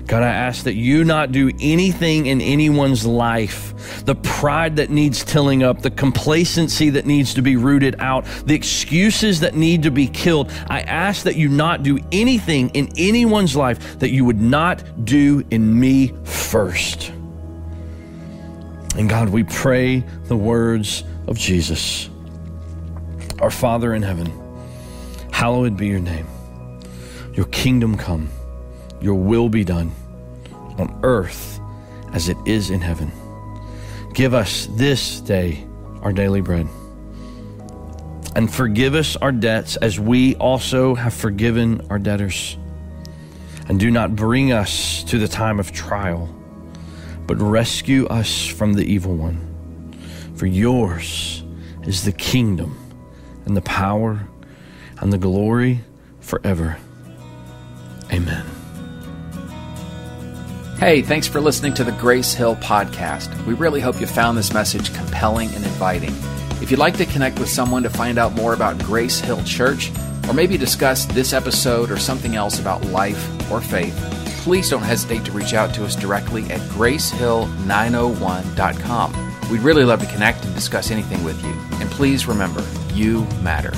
God, 0.08 0.22
I 0.22 0.28
ask 0.28 0.64
that 0.64 0.72
you 0.72 1.04
not 1.04 1.32
do 1.32 1.50
anything 1.60 2.26
in 2.26 2.40
anyone's 2.40 3.04
life, 3.04 4.02
the 4.06 4.14
pride 4.14 4.76
that 4.76 4.88
needs 4.88 5.22
tilling 5.22 5.62
up, 5.62 5.82
the 5.82 5.90
complacency 5.90 6.88
that 6.90 7.04
needs 7.04 7.34
to 7.34 7.42
be 7.42 7.56
rooted 7.56 7.94
out, 7.98 8.24
the 8.46 8.54
excuses 8.54 9.40
that 9.40 9.54
need 9.54 9.82
to 9.82 9.90
be 9.90 10.06
killed. 10.06 10.50
I 10.66 10.80
ask 10.80 11.24
that 11.24 11.36
you 11.36 11.50
not 11.50 11.82
do 11.82 11.98
anything 12.10 12.70
in 12.70 12.90
anyone's 12.96 13.54
life 13.54 13.98
that 13.98 14.08
you 14.08 14.24
would 14.24 14.40
not 14.40 14.82
do 15.04 15.44
in 15.50 15.78
me 15.78 16.14
first. 16.24 17.10
And 18.96 19.10
God, 19.10 19.28
we 19.28 19.44
pray 19.44 20.00
the 20.24 20.38
words 20.38 21.04
of 21.26 21.36
Jesus 21.36 22.08
Our 23.40 23.50
Father 23.50 23.92
in 23.92 24.00
heaven, 24.00 24.32
hallowed 25.32 25.76
be 25.76 25.88
your 25.88 26.00
name. 26.00 26.26
Your 27.34 27.44
kingdom 27.46 27.98
come 27.98 28.30
your 29.00 29.14
will 29.14 29.48
be 29.48 29.64
done 29.64 29.92
on 30.78 30.98
earth 31.02 31.60
as 32.12 32.28
it 32.28 32.36
is 32.46 32.70
in 32.70 32.80
heaven. 32.80 33.12
Give 34.14 34.34
us 34.34 34.66
this 34.72 35.20
day 35.20 35.66
our 36.02 36.12
daily 36.12 36.40
bread. 36.40 36.66
And 38.34 38.52
forgive 38.52 38.94
us 38.94 39.16
our 39.16 39.32
debts 39.32 39.76
as 39.76 39.98
we 39.98 40.36
also 40.36 40.94
have 40.94 41.12
forgiven 41.12 41.86
our 41.90 41.98
debtors. 41.98 42.56
And 43.68 43.78
do 43.78 43.90
not 43.90 44.16
bring 44.16 44.52
us 44.52 45.04
to 45.04 45.18
the 45.18 45.28
time 45.28 45.60
of 45.60 45.72
trial, 45.72 46.28
but 47.26 47.36
rescue 47.38 48.06
us 48.06 48.46
from 48.46 48.74
the 48.74 48.84
evil 48.84 49.16
one. 49.16 49.44
For 50.36 50.46
yours 50.46 51.42
is 51.82 52.04
the 52.04 52.12
kingdom 52.12 52.78
and 53.44 53.56
the 53.56 53.62
power 53.62 54.28
and 55.00 55.12
the 55.12 55.18
glory 55.18 55.80
forever. 56.20 56.78
Amen. 58.12 58.57
Hey, 60.78 61.02
thanks 61.02 61.26
for 61.26 61.40
listening 61.40 61.74
to 61.74 61.82
the 61.82 61.90
Grace 61.90 62.34
Hill 62.34 62.54
podcast. 62.54 63.44
We 63.46 63.54
really 63.54 63.80
hope 63.80 64.00
you 64.00 64.06
found 64.06 64.38
this 64.38 64.54
message 64.54 64.94
compelling 64.94 65.52
and 65.56 65.64
inviting. 65.64 66.14
If 66.62 66.70
you'd 66.70 66.78
like 66.78 66.96
to 66.98 67.04
connect 67.04 67.40
with 67.40 67.48
someone 67.48 67.82
to 67.82 67.90
find 67.90 68.16
out 68.16 68.34
more 68.34 68.54
about 68.54 68.78
Grace 68.78 69.18
Hill 69.18 69.42
Church, 69.42 69.90
or 70.28 70.34
maybe 70.34 70.56
discuss 70.56 71.04
this 71.06 71.32
episode 71.32 71.90
or 71.90 71.96
something 71.96 72.36
else 72.36 72.60
about 72.60 72.84
life 72.86 73.28
or 73.50 73.60
faith, 73.60 73.92
please 74.44 74.70
don't 74.70 74.82
hesitate 74.82 75.24
to 75.24 75.32
reach 75.32 75.52
out 75.52 75.74
to 75.74 75.84
us 75.84 75.96
directly 75.96 76.44
at 76.44 76.60
gracehill901.com. 76.70 79.50
We'd 79.50 79.62
really 79.62 79.84
love 79.84 79.98
to 80.00 80.06
connect 80.06 80.44
and 80.44 80.54
discuss 80.54 80.92
anything 80.92 81.24
with 81.24 81.42
you. 81.42 81.50
And 81.80 81.90
please 81.90 82.28
remember, 82.28 82.64
you 82.94 83.24
matter. 83.42 83.72